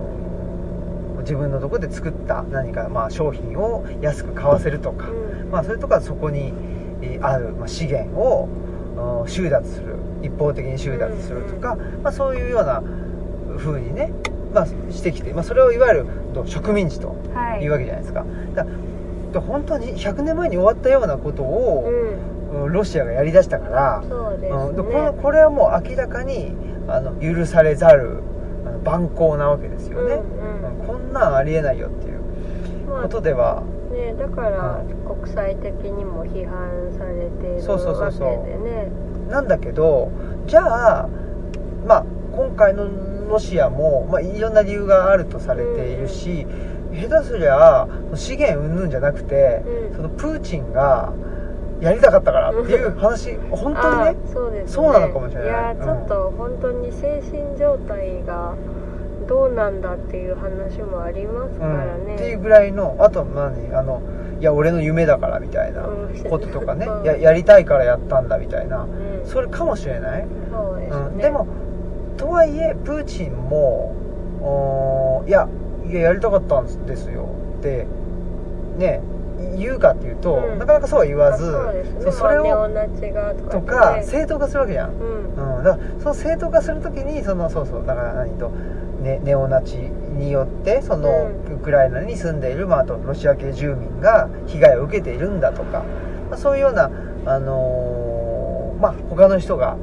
[1.22, 5.52] 自分のところで作った何かまあ商品を安く買わせるとか、うん。
[5.52, 6.54] まあ、それとかそこに
[7.02, 8.48] えーあるまあ資源を
[9.24, 12.82] うん収奪する一方的に収奪するとか、まあ、そういうような
[13.58, 14.12] 風にね、
[14.54, 17.64] まあ、してきて、まあ、それをいわゆると植民地とはい。
[17.64, 18.26] いうわけじゃないですか。
[18.56, 18.66] だ
[19.34, 22.33] だ本当に100年前に終わったようなことを、うんうん
[22.70, 26.56] ロシアがやりだしたから、そうですうんでこれねこれはもう明らかに
[26.88, 28.22] あの許されざる
[28.66, 30.88] あの蛮行なわけですよね、うんうん。
[30.88, 32.20] こんなんありえないよっていう
[32.88, 38.46] まあことでは、ね、だからう国際的にも批判されているそうそうそうわけそう。
[38.46, 38.92] でね
[39.30, 40.12] なんだけど
[40.48, 41.10] じゃあ
[41.88, 42.88] まあ今回の
[43.30, 46.46] ロシアも、まあ、いろんな理由があるとされているし、
[46.92, 49.96] 下手すりゃ資源云々じゃなくて、うん。
[49.96, 51.14] そのプーチンが
[51.84, 54.68] やりたかったからっていう話本当にねあそうですね。
[54.68, 55.50] そうなのかもしれない。
[55.50, 58.56] いやうんちょっと本当に精神状態が
[59.28, 63.76] どうなんだっていう話もありますからね、うん、っていうぐらいのあと何？
[63.76, 64.02] あの
[64.40, 66.24] いや俺の夢だからみたいなうん。
[66.30, 67.02] こととかね、 う。
[67.02, 68.84] んややりたいからやったんだみたいな。
[68.84, 69.26] うん。
[69.26, 71.48] それかもしれない、そうですね、うん、でも
[72.18, 75.48] とはいえプーチンもいや
[75.90, 77.30] いややりたかったんですよ。
[77.60, 77.88] って
[78.78, 79.02] ね
[79.58, 80.60] 言うかっていうと、うん。
[80.60, 81.74] なかなかそうは言わず、そう
[82.06, 82.12] ね。
[82.12, 85.58] それをとかとねか正当化するわけじゃん、うん。
[85.58, 88.50] うん、だからその正当化するときにそのそうそうだから何と、
[89.02, 91.10] ね、ネオナチによってその、
[91.48, 91.56] うん。
[91.56, 95.84] ウクライナに住んでいる、まあ、あとロシア系住民が被害を受けているんだとか、
[96.30, 96.92] まあ、そういうような、
[97.26, 99.78] あのーまあ、他の人が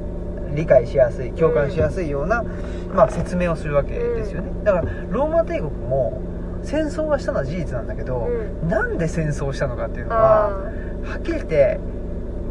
[0.54, 2.44] 理解しやすい共感しやすいような、
[2.92, 4.50] まあ、説明をするわけですよね。
[4.64, 6.20] だからローマ帝国も
[6.62, 8.28] 戦争はしたのは事実なんだけど、
[8.62, 11.78] うなんで戦争したのかっていうのあははっきり言って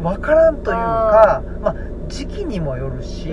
[0.01, 1.75] 分からんというかまあ、
[2.07, 3.29] 時期にもよるし、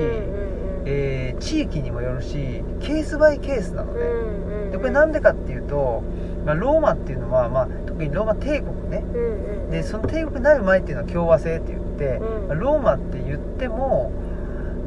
[0.85, 4.71] えー地域にもよるしケースバイケースなのね、うんうんうん。
[4.71, 6.03] でこれなんでかっていうと、
[6.45, 9.05] まあ、ローマっていうのは、まあ、特にローマ帝国ね。
[9.15, 9.71] うんうん。
[9.71, 12.49] でその帝国になる前っていうのは共和制って言って、うん。
[12.49, 14.13] まあローマって言っても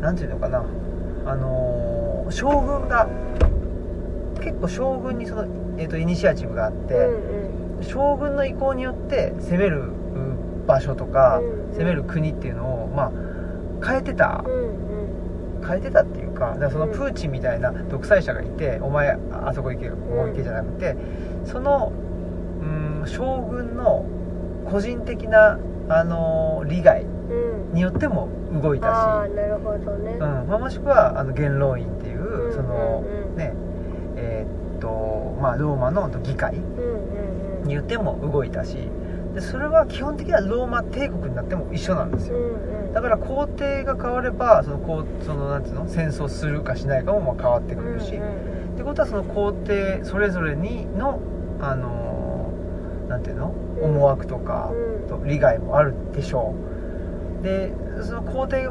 [0.01, 0.65] 何ていうのかな
[1.25, 3.07] あのー将軍が
[4.39, 5.45] 結構将軍にその、
[5.79, 11.77] えー、とイニシアチブがあって、うん将軍の意向によって攻めるうん場所とか、うんうん。
[11.77, 13.11] 攻める国っていうのを、まあ、
[13.87, 14.43] 変えてた。
[14.45, 14.53] うん
[15.61, 15.65] うん。
[15.65, 20.97] 変えてたっていうかだからそのプーチンみたいな独裁者がいて、お前あそこ行けここ行けじゃなくて、
[21.45, 21.93] その
[22.61, 22.65] う
[23.03, 24.05] ん将軍の
[24.69, 25.57] 個人的な、
[25.87, 27.73] あのー利害うん。
[27.73, 28.27] によっても
[28.61, 30.13] 動いたし、ああなるほどね。
[30.13, 30.19] うん。
[30.19, 33.31] まあ、もしくはあの元老院っていう、うんそのうん。
[33.31, 33.53] うんね
[34.89, 36.55] とまあローマの議会
[37.63, 38.77] によっても動いたし
[39.33, 51.19] でそれは基本的にはローマ帝国になっても一緒なんですうよ、だから皇帝が変わればそのこうそのなんていうの戦争するかしないかもまあ変わってくるし、ってことはその皇帝それぞれにの
[51.61, 53.83] あのーなんていうのうん。
[53.85, 55.07] 思惑とかうん。
[55.07, 56.55] と利害もあるでしょ
[57.41, 57.43] う。
[57.43, 57.71] で
[58.01, 58.69] その皇帝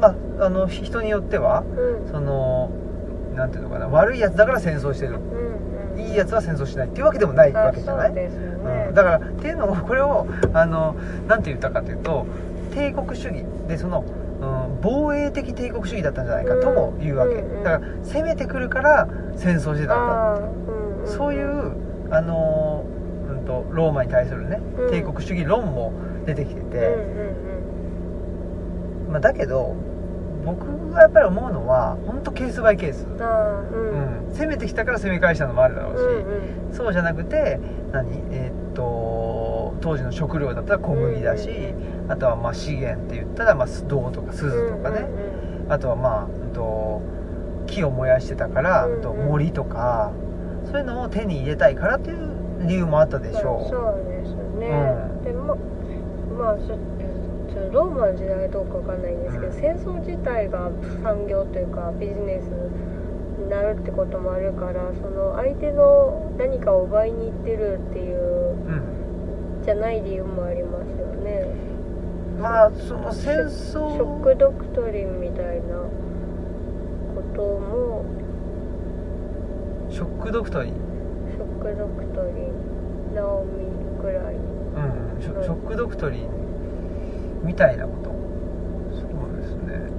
[0.00, 2.08] まああの人によってはうん。
[2.08, 2.70] その
[3.34, 5.14] なんていうのかな悪いやつだから戦争してる。
[5.14, 6.00] うんうん。
[6.00, 8.12] いいやつは戦争しないっていうわけでもないわけじゃない？
[8.14, 8.30] ね。
[8.88, 10.94] うん、だからっていうのもこれをあの
[11.28, 12.26] なんて言ったかというと
[12.74, 14.04] 帝国主義でその、
[14.40, 21.72] うん、防衛的帝国主義だったんじゃないかとも言うわけ、うんうんだから攻めてくるから戦争してたんだあーうんんそういう
[22.10, 22.84] あの、
[23.30, 24.90] うん、とローマに対するねうん。
[24.90, 25.92] 帝国主義論も
[26.26, 26.74] 出てきてて、うん
[29.06, 29.12] うん。
[29.12, 29.74] まあ、だけど
[30.44, 34.32] 僕がやっぱり思うのは本当ケースバイケース、うん。
[34.32, 36.74] 攻めてきたから攻め返したのもあるだろうし、うんうん。
[36.74, 37.60] そうじゃなくて
[37.92, 38.18] 何？
[38.30, 41.50] えーっと当時の食料だったら小麦だし、
[42.08, 45.08] あとはまあ資源って言ったらまあ銅とか鈴とかね、
[45.68, 47.02] あとはまあ、うんと、
[47.66, 49.02] 木を燃やしてたから、うんうん。
[49.02, 50.12] と森とか
[50.66, 52.30] そういうのを手に入れたいからという
[52.66, 55.56] 理由もあったでしょそうですね、うんでも
[56.38, 56.76] まあそ
[57.52, 59.52] ちょローマの時代どうかわかんないんですけど、うん。
[59.52, 60.70] 戦争自体が
[61.02, 62.48] 産業というかビジネス
[63.38, 71.46] になるってこともあるからその相手の何かを奪いに行ってるっていうう、うん、じゃない理由もありますよね。
[72.40, 75.76] まあその戦争ショックドクトリンみたいな
[77.14, 78.04] ことも
[79.90, 80.72] ショックドクトリン、
[81.30, 83.66] ショックドクトリンナオミ
[84.00, 86.41] ぐらいうん、ショうんショックドクトリン
[87.42, 88.10] みたいなこと。
[88.94, 89.90] そうですね。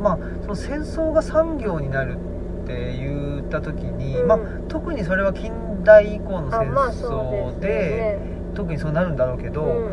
[0.00, 2.16] まあその戦争が産業になる
[2.64, 4.26] って言った時に、うん。
[4.28, 4.38] まあ、
[4.68, 5.52] 特にそれは近
[5.84, 8.18] 代以降の戦争ですよでね。
[8.54, 9.86] 特にそうなるんだろうけど、うん。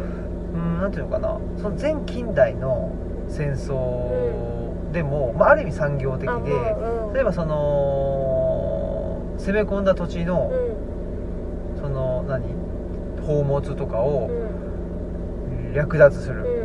[0.53, 1.39] うん、なんていうのかな。
[1.57, 2.91] その前近代の
[3.28, 6.43] 戦争でも、まあ、ある意味産業的で、あまあ
[7.07, 7.14] うん。
[7.14, 10.51] 例えばその攻め込んだ土地の、
[11.76, 11.80] うん。
[11.82, 12.43] その何？
[13.22, 15.74] 宝物とかうをん。
[15.74, 16.59] 略奪すうんうる、ん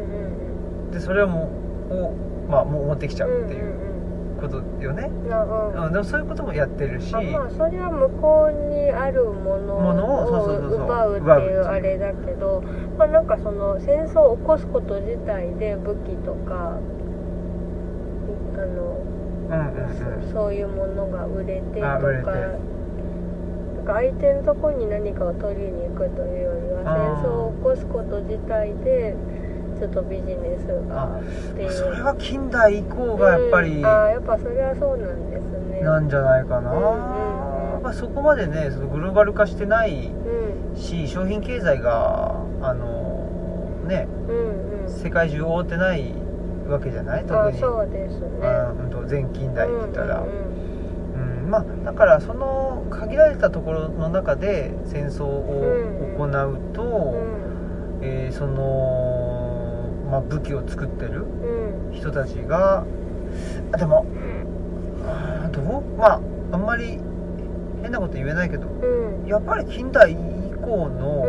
[0.95, 1.51] でそれをも
[1.91, 2.13] うを、
[2.49, 3.95] まあ、もう持ってきちゃううっていううん
[4.41, 5.87] ことよね、うんなうん。
[5.87, 12.63] うん、でもそういうこともやってるし、あまあそれは向こうにあるものを奪うっていうあれだけど
[12.99, 16.79] まあなんかその戦争を起こすこと自体で武器とか
[18.55, 18.99] あの
[19.51, 20.27] うんうんうん。
[20.27, 21.83] そそういうものが売れてと
[23.85, 29.15] か相手のとこに何かを取りに行くというよりは戦争を起こすこと自体で
[29.85, 31.23] ちょっとビジネスがっ
[31.57, 35.81] てそれは近代以降がやっぱりうん、ああやっぱそれはそうなんですね。
[35.83, 37.83] なんじゃないかな、うんうんうん。
[37.83, 40.77] まあ、そこまでねそのグローバル化してないうん。
[40.77, 43.29] し商品経済があの
[43.87, 44.89] ねうんうん。
[44.89, 46.15] 世界中覆ってない
[46.69, 47.25] わけじゃない？
[47.27, 47.59] 特あに。
[47.59, 48.27] そうですね。
[48.81, 57.45] うんと前近代って言ったら、うんうんまあ、だからその限られたところの中で戦争を行うと、うん。
[58.07, 59.14] えーその、
[60.15, 61.93] まあ、武器を作ってるうん。
[61.93, 62.85] 人たちが
[63.73, 64.07] あでも
[65.05, 65.83] あーどう？
[65.99, 66.21] まあ
[66.53, 67.01] あんまり
[67.83, 69.27] 変なこと言えないけどうん。
[69.27, 70.17] やっぱり近代以
[70.63, 71.25] 降うの、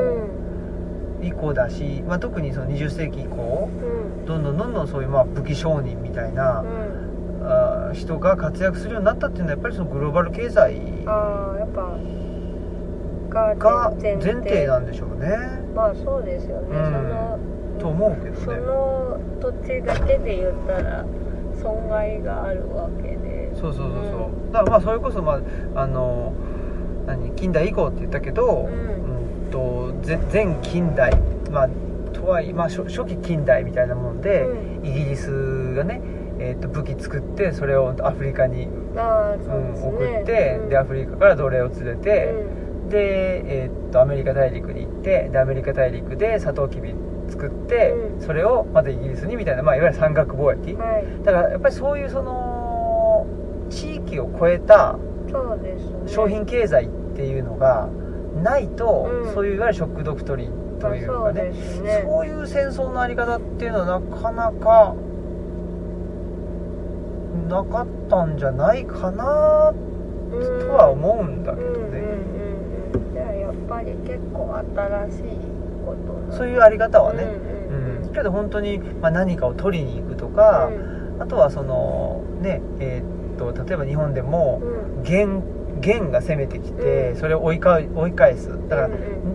[1.22, 1.26] ん。
[1.26, 3.70] 以降だし、まあ、特にその20世紀以降
[4.20, 4.26] うん。
[4.26, 7.48] どんどんどんどんそういうまあ武器商人みたいな、うん。
[7.48, 11.98] あー人が活躍するようになったっていうのはやっぱりそのグローバル経済ああやっぱ
[13.58, 14.68] が前提。
[14.68, 15.28] なんでしょうね。
[15.76, 21.06] まあそうですよね、うんそのと思うけどそねの土地だけで言ったら
[21.62, 23.52] 損害があるわけで。
[23.56, 25.40] そうそうそうそう、だからまあそれこそま
[25.76, 26.34] ああの
[27.08, 29.10] 何近代以降って言ったけど、うん。
[29.10, 31.16] うんとぜ前近代
[31.52, 31.70] まあ
[32.12, 36.02] とはいえ、まあ、初初期近代みたいなもんで、うイギリスがね、
[36.40, 38.70] えー、と武器作ってそれをアフリカに、う
[39.46, 40.70] そうん送って、うん。
[40.70, 42.34] でアフリカから奴隷を連れて、
[42.88, 46.94] うで、えー、とアメリカ大陸に行ってでアメリカ大陸でサトウキビ
[47.36, 48.22] 作って、うん。
[48.22, 51.24] それをまたイギリスにみたいな、まあ、いわゆる三角貿易、んはい。
[51.24, 53.28] だからやっぱりそういうその
[53.70, 54.98] 地域を超えた
[56.08, 57.90] 商品経済っていうのが
[58.42, 59.34] ないと、うん。
[59.34, 61.54] そういういわゆるショック・ドクトリンというかね。
[61.54, 62.04] そうね。
[62.06, 64.96] そういう戦争のあり方っていうのはなかなか
[67.50, 69.74] なかったんじゃないかな
[70.32, 73.14] とは思うんだけどね、うんうんうんうん。
[73.14, 75.55] じゃあやっぱり結構新しい
[76.32, 78.14] そういうあり方はね、うんうんうん。
[78.14, 80.70] けど本当に、まあ、何かを取りに行くとか、
[81.20, 84.62] あとはそのねえーっと例えば日本でも
[85.04, 85.44] 元
[85.82, 87.16] 元が攻めてきて、うん。
[87.18, 88.50] それを追いか追い返す。
[88.70, 88.90] だから、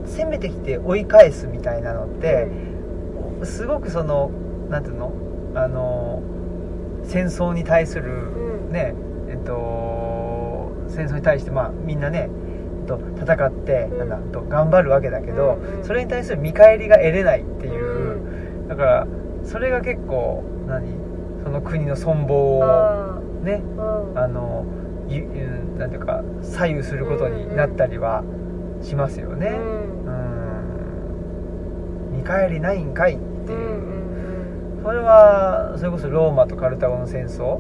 [0.07, 2.48] 攻めてきて追い返すみたいなのって、
[3.44, 4.30] すごくその
[4.70, 5.12] なんていうの？
[5.55, 6.22] あの
[7.03, 8.72] 戦争に対する、うん。
[8.72, 8.94] ね
[9.28, 12.30] えっと戦争に対してまあみんなね
[12.99, 19.07] と戦って、うんなんだと頑張るわけだけど、それに対する見返りが得れないっていう、うだから
[19.45, 20.95] それが結構何
[21.45, 23.62] その国の存亡をあね
[24.14, 24.66] あの
[25.78, 28.22] なんていうか左右することになったりは
[28.82, 29.49] しますよね。
[29.49, 30.05] うん。
[32.12, 32.18] うん。
[32.18, 33.57] 見返りないんかいってう。
[33.57, 33.68] んいう、
[34.76, 34.82] うん。
[34.84, 37.59] それはそれこそローマとカルタゴの戦争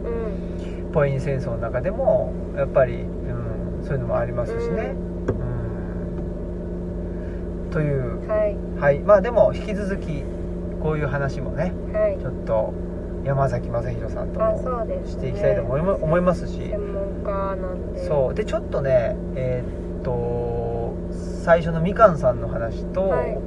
[0.92, 5.09] ポエニ戦争の中でもやっぱり、うん、そういうのもありますしね、うん
[7.70, 8.28] という。
[8.28, 8.56] はい。
[8.80, 8.98] はい。
[9.00, 10.22] まあでも引き続き
[10.82, 12.18] こういう話もねはい。
[12.18, 12.72] ちょっと
[13.24, 14.58] 山崎正弘さんとあも
[15.06, 18.06] していきたいと思いま思いますし専門家なんで。
[18.06, 18.34] そう。
[18.34, 20.94] でちょっとねえーっと
[21.44, 23.38] 最初のみかんさんの話と、はい。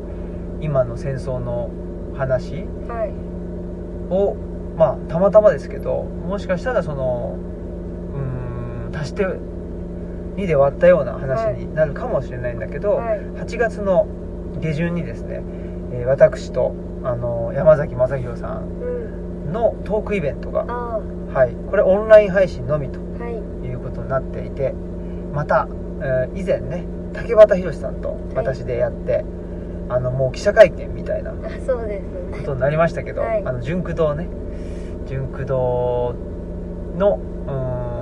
[0.62, 1.70] 今の戦争の
[2.16, 4.14] 話はい。
[4.14, 4.36] を
[4.78, 7.38] まあたまたまですけどもしかしたらその
[8.14, 9.24] うーん足して
[10.36, 13.20] 2で割ったような話になるかもしれないんだけど、はい。
[13.20, 14.08] 8月の
[14.60, 15.42] 下旬にですね、
[15.94, 16.74] えー私と
[17.04, 18.64] あの山崎正弘さん
[19.46, 19.52] うん。
[19.54, 21.00] のトークイベントが、あ
[21.34, 23.04] はい、これオンライン配信のみとい。
[23.68, 24.74] いうことになっていて
[25.34, 25.68] また、
[26.02, 29.24] えー以前ね竹俣宏さんと私でやって、
[29.90, 31.38] あのもう記者会見みたいなこ
[32.44, 33.44] とになりましたけど、はい。
[33.46, 34.28] あの純駆堂ね。
[35.06, 36.16] 純駆堂
[36.98, 37.54] のうー
[37.90, 37.93] ん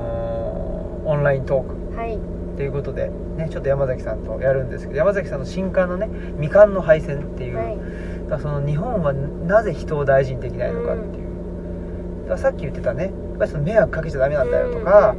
[1.12, 1.98] オンライントーク。
[1.98, 2.16] はい。
[2.16, 2.20] っ
[2.58, 7.78] ていうことで、ね、ちょっと山崎さんとやるんですけど山崎さんの新刊のね「未完の敗戦」っていう、はい。
[8.30, 11.24] だその日本はなぜ人を大事にできないのかっていう、
[12.24, 15.16] だからさっき言ってたねやっぱりその迷惑かけちゃダメなんだよとか、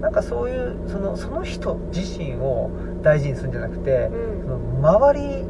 [0.00, 2.70] なんかそういうそのその人自身を
[3.02, 4.42] 大事にするんじゃなくてう、ん。
[4.42, 4.58] その
[4.96, 5.44] 周り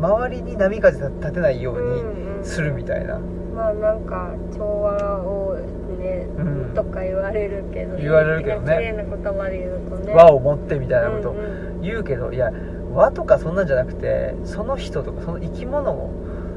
[0.00, 2.40] 周りに波風立てないよううんうん。
[2.40, 3.18] にするみたいな、
[3.54, 5.56] まあなんか調和を
[6.02, 6.74] ね、うん。
[6.74, 8.74] とか言われるけど、言われるけどね。
[8.76, 10.14] 綺麗な言葉で言うとね。
[10.14, 11.30] 和を持ってみたいなこと。
[11.30, 11.40] うんう
[11.78, 11.80] ん。
[11.82, 12.52] 言うけど、いや
[12.94, 16.10] 和とかそんなんじゃなくてその人とかその生き物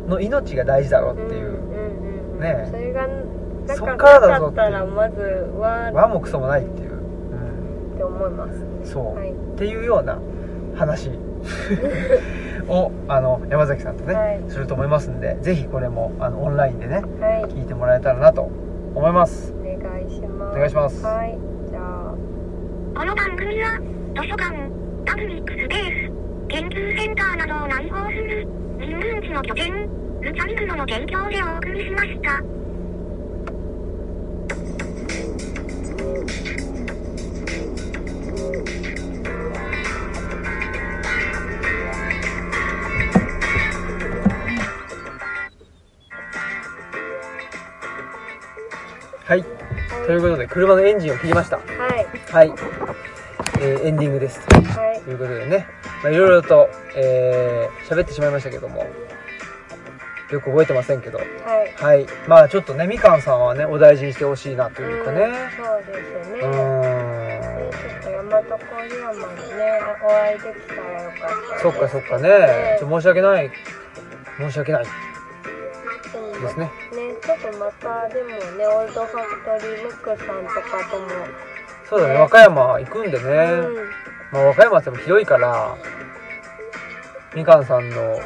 [0.08, 3.08] の命が大事だろうっていう、んうんうんねそれが
[3.68, 5.20] かからだぞったらまず
[5.58, 5.92] は。
[5.94, 8.60] 和もクソもないっていう、うんって思います。
[8.60, 9.32] ねそう、はい。
[9.32, 10.20] っていうような
[10.76, 11.10] 話。
[12.68, 14.44] をあの山崎さんとね、はい。
[14.48, 17.44] すると思いますんでぜひこれもあのオンラインでねはい。
[17.54, 18.50] 聞いてもらえたらなと
[18.96, 19.54] 思います。
[19.54, 20.56] お願いします。
[20.56, 21.06] お願いします。
[21.06, 21.38] はい。
[21.70, 22.16] じゃあ
[22.98, 23.78] この番組は、
[24.16, 24.56] 図書館、
[25.06, 28.48] パブリックスペース、研究センターなどを内包する、
[28.80, 29.90] 人文地の拠点、
[30.22, 32.42] ルチャリブロの提供でお送りしました。
[49.28, 49.44] はい。
[50.06, 51.58] ということで車のエンジンを切りました。
[51.58, 52.06] はい。
[52.32, 52.54] はい、
[53.60, 54.40] えーエンディングです。
[54.40, 55.02] はい。
[55.02, 55.68] ということでね、
[56.04, 58.86] まあ、いろいろと、えー喋ってしまいましたけども。
[60.32, 61.20] よく覚えてませんけど。
[61.20, 61.28] はい。
[61.76, 62.08] はい。
[62.28, 65.22] まあちょっとねみかんさんはねお大事にしてほしいなというかね。
[65.22, 66.40] うんそうですね。
[66.40, 67.72] うーん。
[67.72, 72.78] ちょっと大和郡山にねお会いできたらよかったそっかそっかね。
[72.80, 73.52] ちょ申し訳ない。
[74.40, 74.86] 申し訳ない
[76.12, 76.66] でですね。
[76.66, 76.72] ね
[77.22, 81.08] ちょっとまたでもねオールドファクトリームックさんとかとも。
[81.90, 83.76] そうだね和歌山行くんでね、うん。
[84.32, 85.76] まあ、和歌山っても広いから
[87.36, 88.20] みかんさんの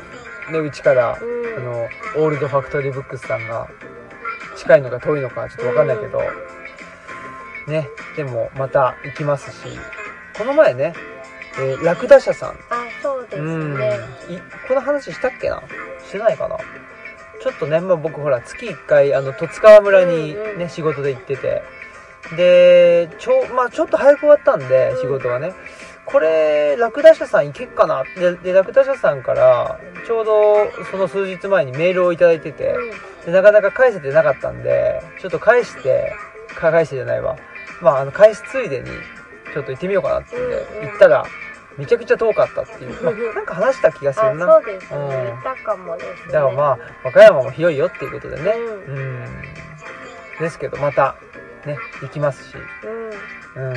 [0.52, 1.40] ねうちから、うん。
[1.58, 3.68] あのオールドファクトリーブックスさんが
[4.56, 6.22] 近いのか遠いのかちょっとわかんないけど、
[7.68, 9.78] ね、でもまた行きますし、
[10.38, 10.94] この前ね、
[11.60, 12.56] えーラクダ社さん、あ
[13.02, 13.78] そうですうん、
[14.68, 15.62] この話したっけな？
[16.06, 16.58] してないかな？
[17.42, 21.64] ちょっとね、まあ、僕ほら月1回あの十津川村にうんうんね仕事で行ってて。
[22.36, 25.02] でちょ,、まあ、ちょっと早く終わったんでうん。
[25.02, 25.54] 仕事がね。
[26.06, 28.04] これラクダ社さん行けっかな？
[28.18, 32.76] ででラクダ社さんからちょうどその数日前にメールをいただいてて。
[33.26, 36.14] でなかなか返せてなかったんでちょっと返して
[36.56, 37.36] か返してじゃないわ。
[37.82, 38.88] まああの返すついでに
[39.54, 40.90] ちょっと行ってみようかなって言うんでうんうん。
[40.90, 41.26] 行ったら
[41.80, 48.52] めちゃくちゃ遠かったっていう、 まあ、なんか話した気がすあるなそうですね、うん行ったかもですねだからまあ、和歌山も広いよっていうことでね。
[48.52, 49.26] ううん。
[50.40, 51.16] ですけど、また、
[51.66, 52.56] ね、行きますし。
[53.56, 53.74] うんうん。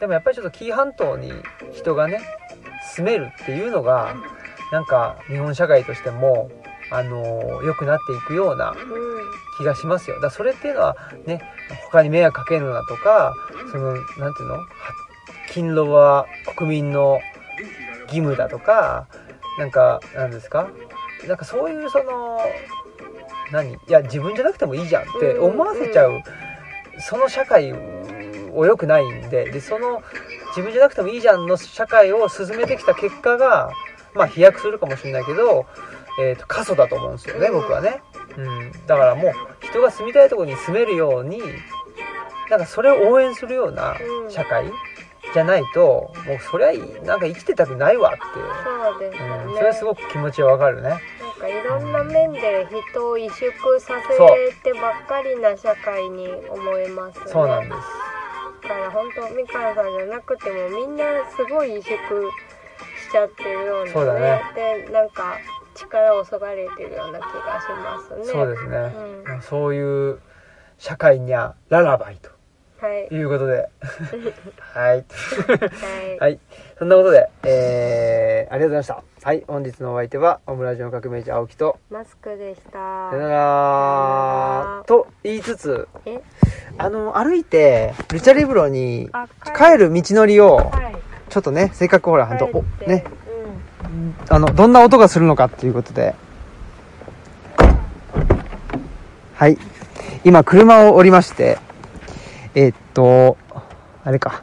[0.00, 1.32] でもやっぱりちょっと紀伊半島に
[1.72, 2.20] 人がね、
[2.94, 4.14] 住めるっていうのが、
[4.72, 6.50] なんか日本社会としても、
[6.92, 8.76] あのー良くなっていくようなうん
[9.58, 10.16] 気がしますよ。
[10.16, 11.40] だからそれっていうのはね、
[11.84, 13.34] 他に迷惑かけるなとか、
[13.70, 14.54] その、なんていうの？
[14.54, 14.60] は
[15.50, 16.26] 勤労は
[16.56, 17.20] 国民の
[18.04, 19.06] 義務だとか、
[19.58, 20.68] なんか、なんですか？
[21.28, 22.40] なんかそういうその、
[23.52, 23.74] 何？
[23.74, 26.22] いや、自分じゃなくてもいいじゃんって思わせちゃう、
[26.98, 27.72] その社会
[28.52, 30.02] を良くないんで、で、その、
[30.48, 33.70] 自分じゃなくてもいいじゃんの社会を進めてきた結果が、
[34.14, 35.66] まあ飛躍するかもしれないけど、
[36.20, 38.02] えっ、と、過疎だと思うんですよね、僕はね。
[38.36, 38.72] うん。
[38.86, 41.40] だからもう、人が住みたいところに住めるように、
[42.50, 43.94] なんかそれを応援するような
[44.24, 44.30] うん。
[44.30, 44.64] 社会
[45.32, 48.20] じゃないと、もうそりゃいい、なんか生きてたくないわって。
[48.64, 49.54] そうですようん。
[49.54, 50.88] ね、それはすごく気持ちはわかるね。
[50.88, 51.00] なん
[51.40, 57.76] かいろんな面で人を萎縮させてばっかりな社会に思えますねそうなんです。
[58.62, 61.04] だから本当みかんさんじゃなくてもみんな
[61.34, 62.30] すごい萎縮
[63.00, 65.38] しちゃってるようなそうだねでなんか
[65.74, 68.76] 力をそがれてるような気がしますねそうですね。
[68.76, 70.20] うんまあそういう
[70.78, 72.30] 社会にゃララバイと
[72.80, 73.68] はいいうことで。
[74.72, 74.96] はい。
[74.96, 76.38] はい、はい。
[76.78, 79.28] そんなことで、えー、ありがとうございました。
[79.28, 79.44] はい。
[79.46, 83.34] 本日のお相手は、オムラジオ革命児青木と、マスクでしたさよなら
[84.78, 86.20] らと言いつつ、え？
[86.78, 91.00] あの、歩いて、ルチャリブロにあ帰る道のりを、はい
[91.30, 93.04] ちょっとね、せっかくほら、ほんと、おね、
[93.84, 96.16] うんあの、どんな音がするのかっていうことで、
[99.36, 99.56] はい。
[100.24, 101.58] 今、車を降りまして、
[102.54, 103.36] えーっと、
[104.04, 104.42] あれか、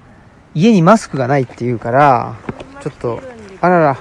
[0.54, 2.36] 家にマスクがないっていうから、
[2.82, 3.22] ちょっと、
[3.60, 3.98] あらら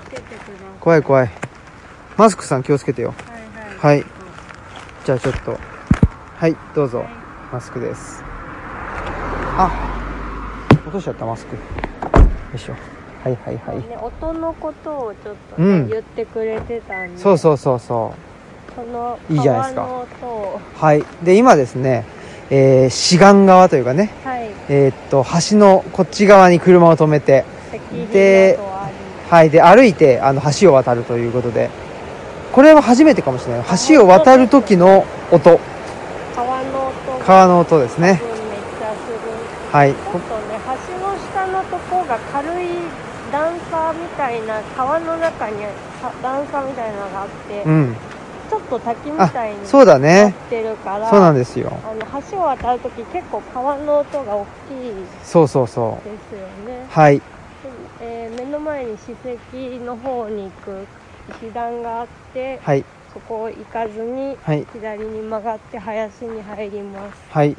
[0.80, 1.30] 怖い怖い。
[2.16, 3.14] マスクさん気をつけてよ。
[3.80, 4.04] はい。
[5.04, 5.58] じゃあちょっと。
[6.36, 7.04] はい、どうぞ。
[7.52, 8.22] マスクです。
[9.58, 9.70] あ、
[10.84, 11.56] 落としちゃったマスク。
[11.56, 11.62] よ
[12.54, 12.74] いしょ。
[13.24, 13.78] はいはいはい。
[13.88, 18.14] ね、音のことをちょっと、ねうん言ってくれてたんでそうそうそうそ
[18.76, 19.88] そのいいじゃないですか。
[20.76, 21.04] はい。
[21.24, 22.04] で、今ですね、
[22.50, 27.44] えー、志願側というかね、はいえーっと、橋のこっち側に車を止めて、
[28.12, 28.58] で
[29.30, 29.50] はい。
[29.50, 31.68] で、歩いて、あの、橋を渡るということで、
[32.52, 33.64] これは初めてかもしれない。
[33.88, 35.58] 橋を渡る時の音、
[36.34, 38.20] 川の音が川の音ですね。
[39.72, 39.92] はい。
[39.92, 40.58] ちょっとね
[40.88, 42.68] 橋の下のとこが軽い
[43.32, 45.64] 段差みたいな川の中に
[46.00, 47.96] さ段差みたいなのがあって、うん。
[48.48, 50.34] ちょっと滝みあたいに、そうだなっね。
[50.50, 51.70] てるからそうなんですよ。
[51.84, 54.92] あの橋を渡るとき結構川の音が大きい
[55.22, 57.16] そうそうそですよねう。、はい。
[57.18, 57.22] で
[58.00, 60.86] えー目の前に史跡の方に行く
[61.42, 62.84] 石段があってはい。
[63.12, 64.66] そこを行かずにはい。
[64.72, 67.56] 左に曲がって林に入りますはい。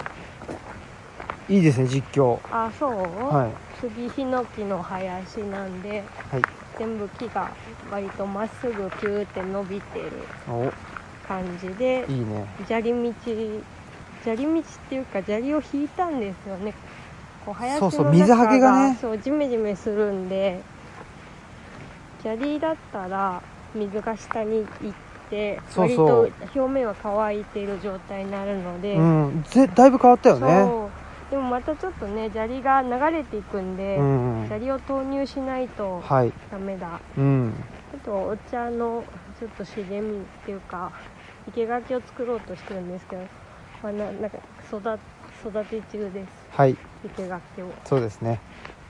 [1.49, 2.39] いいですね、実況。
[2.51, 3.51] あそう、はい。
[3.79, 6.43] 杉ヒノキの林なんではい。
[6.77, 7.49] 全部木が
[7.91, 10.11] 割とまっすぐピューって伸びてる
[10.47, 10.73] お、
[11.27, 12.45] 感じでいいね。
[12.65, 13.13] 砂利道
[14.23, 16.73] 砂利道っていうか砂利を引いたんですよね
[17.45, 20.61] こう林の中そうそう水はけがねそうジメジメするんで
[22.21, 23.41] 砂利だったら
[23.75, 24.93] 水が下に行っ
[25.29, 29.45] てそ割と表面は乾いてる状態になるので、うん。
[29.49, 30.96] ぜ、だいぶ変わったよね。
[31.29, 34.43] でもまたちょっとね砂利が流れていくんで、うん。
[34.45, 36.31] 砂利を投入しないとはい。
[36.49, 37.53] ダメだうん。
[37.93, 39.03] あとお茶の
[39.39, 40.91] ちょっと茂みっていうか
[41.53, 43.23] 生垣を作ろうとしてるんですけど、
[43.83, 44.37] まあ、ななんか
[44.71, 44.99] 育
[45.47, 46.77] 育て中ですはい。
[47.17, 48.39] 生垣をそうですね。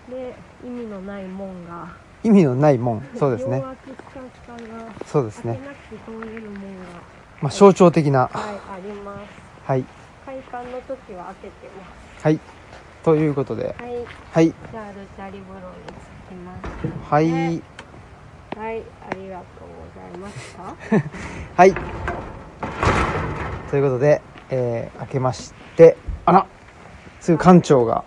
[0.09, 0.34] で
[0.64, 1.88] 意味のない門が
[2.23, 3.03] 意味のない門。
[3.18, 3.64] そうですね
[5.05, 5.53] そうですね。
[5.53, 8.30] 開けなくて通れる門がまあ、象徴的な。
[8.34, 9.30] はいあります
[9.64, 9.85] はい。
[10.26, 11.66] 開館の時は開けてま
[12.22, 12.39] はい。
[13.03, 13.76] ということで。
[13.77, 13.94] すはい
[14.31, 14.48] はい。
[14.72, 17.31] じゃあルチャリブロに着きますはい。
[17.31, 20.76] はいありがとうございました
[21.56, 21.73] はい。
[23.69, 26.48] ということで、えー、明けましてあら
[27.19, 28.06] すぐ館長が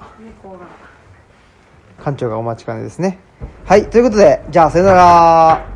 [2.03, 3.19] 館長がお待ちかねですね
[3.67, 5.67] はいということでじゃあさよなら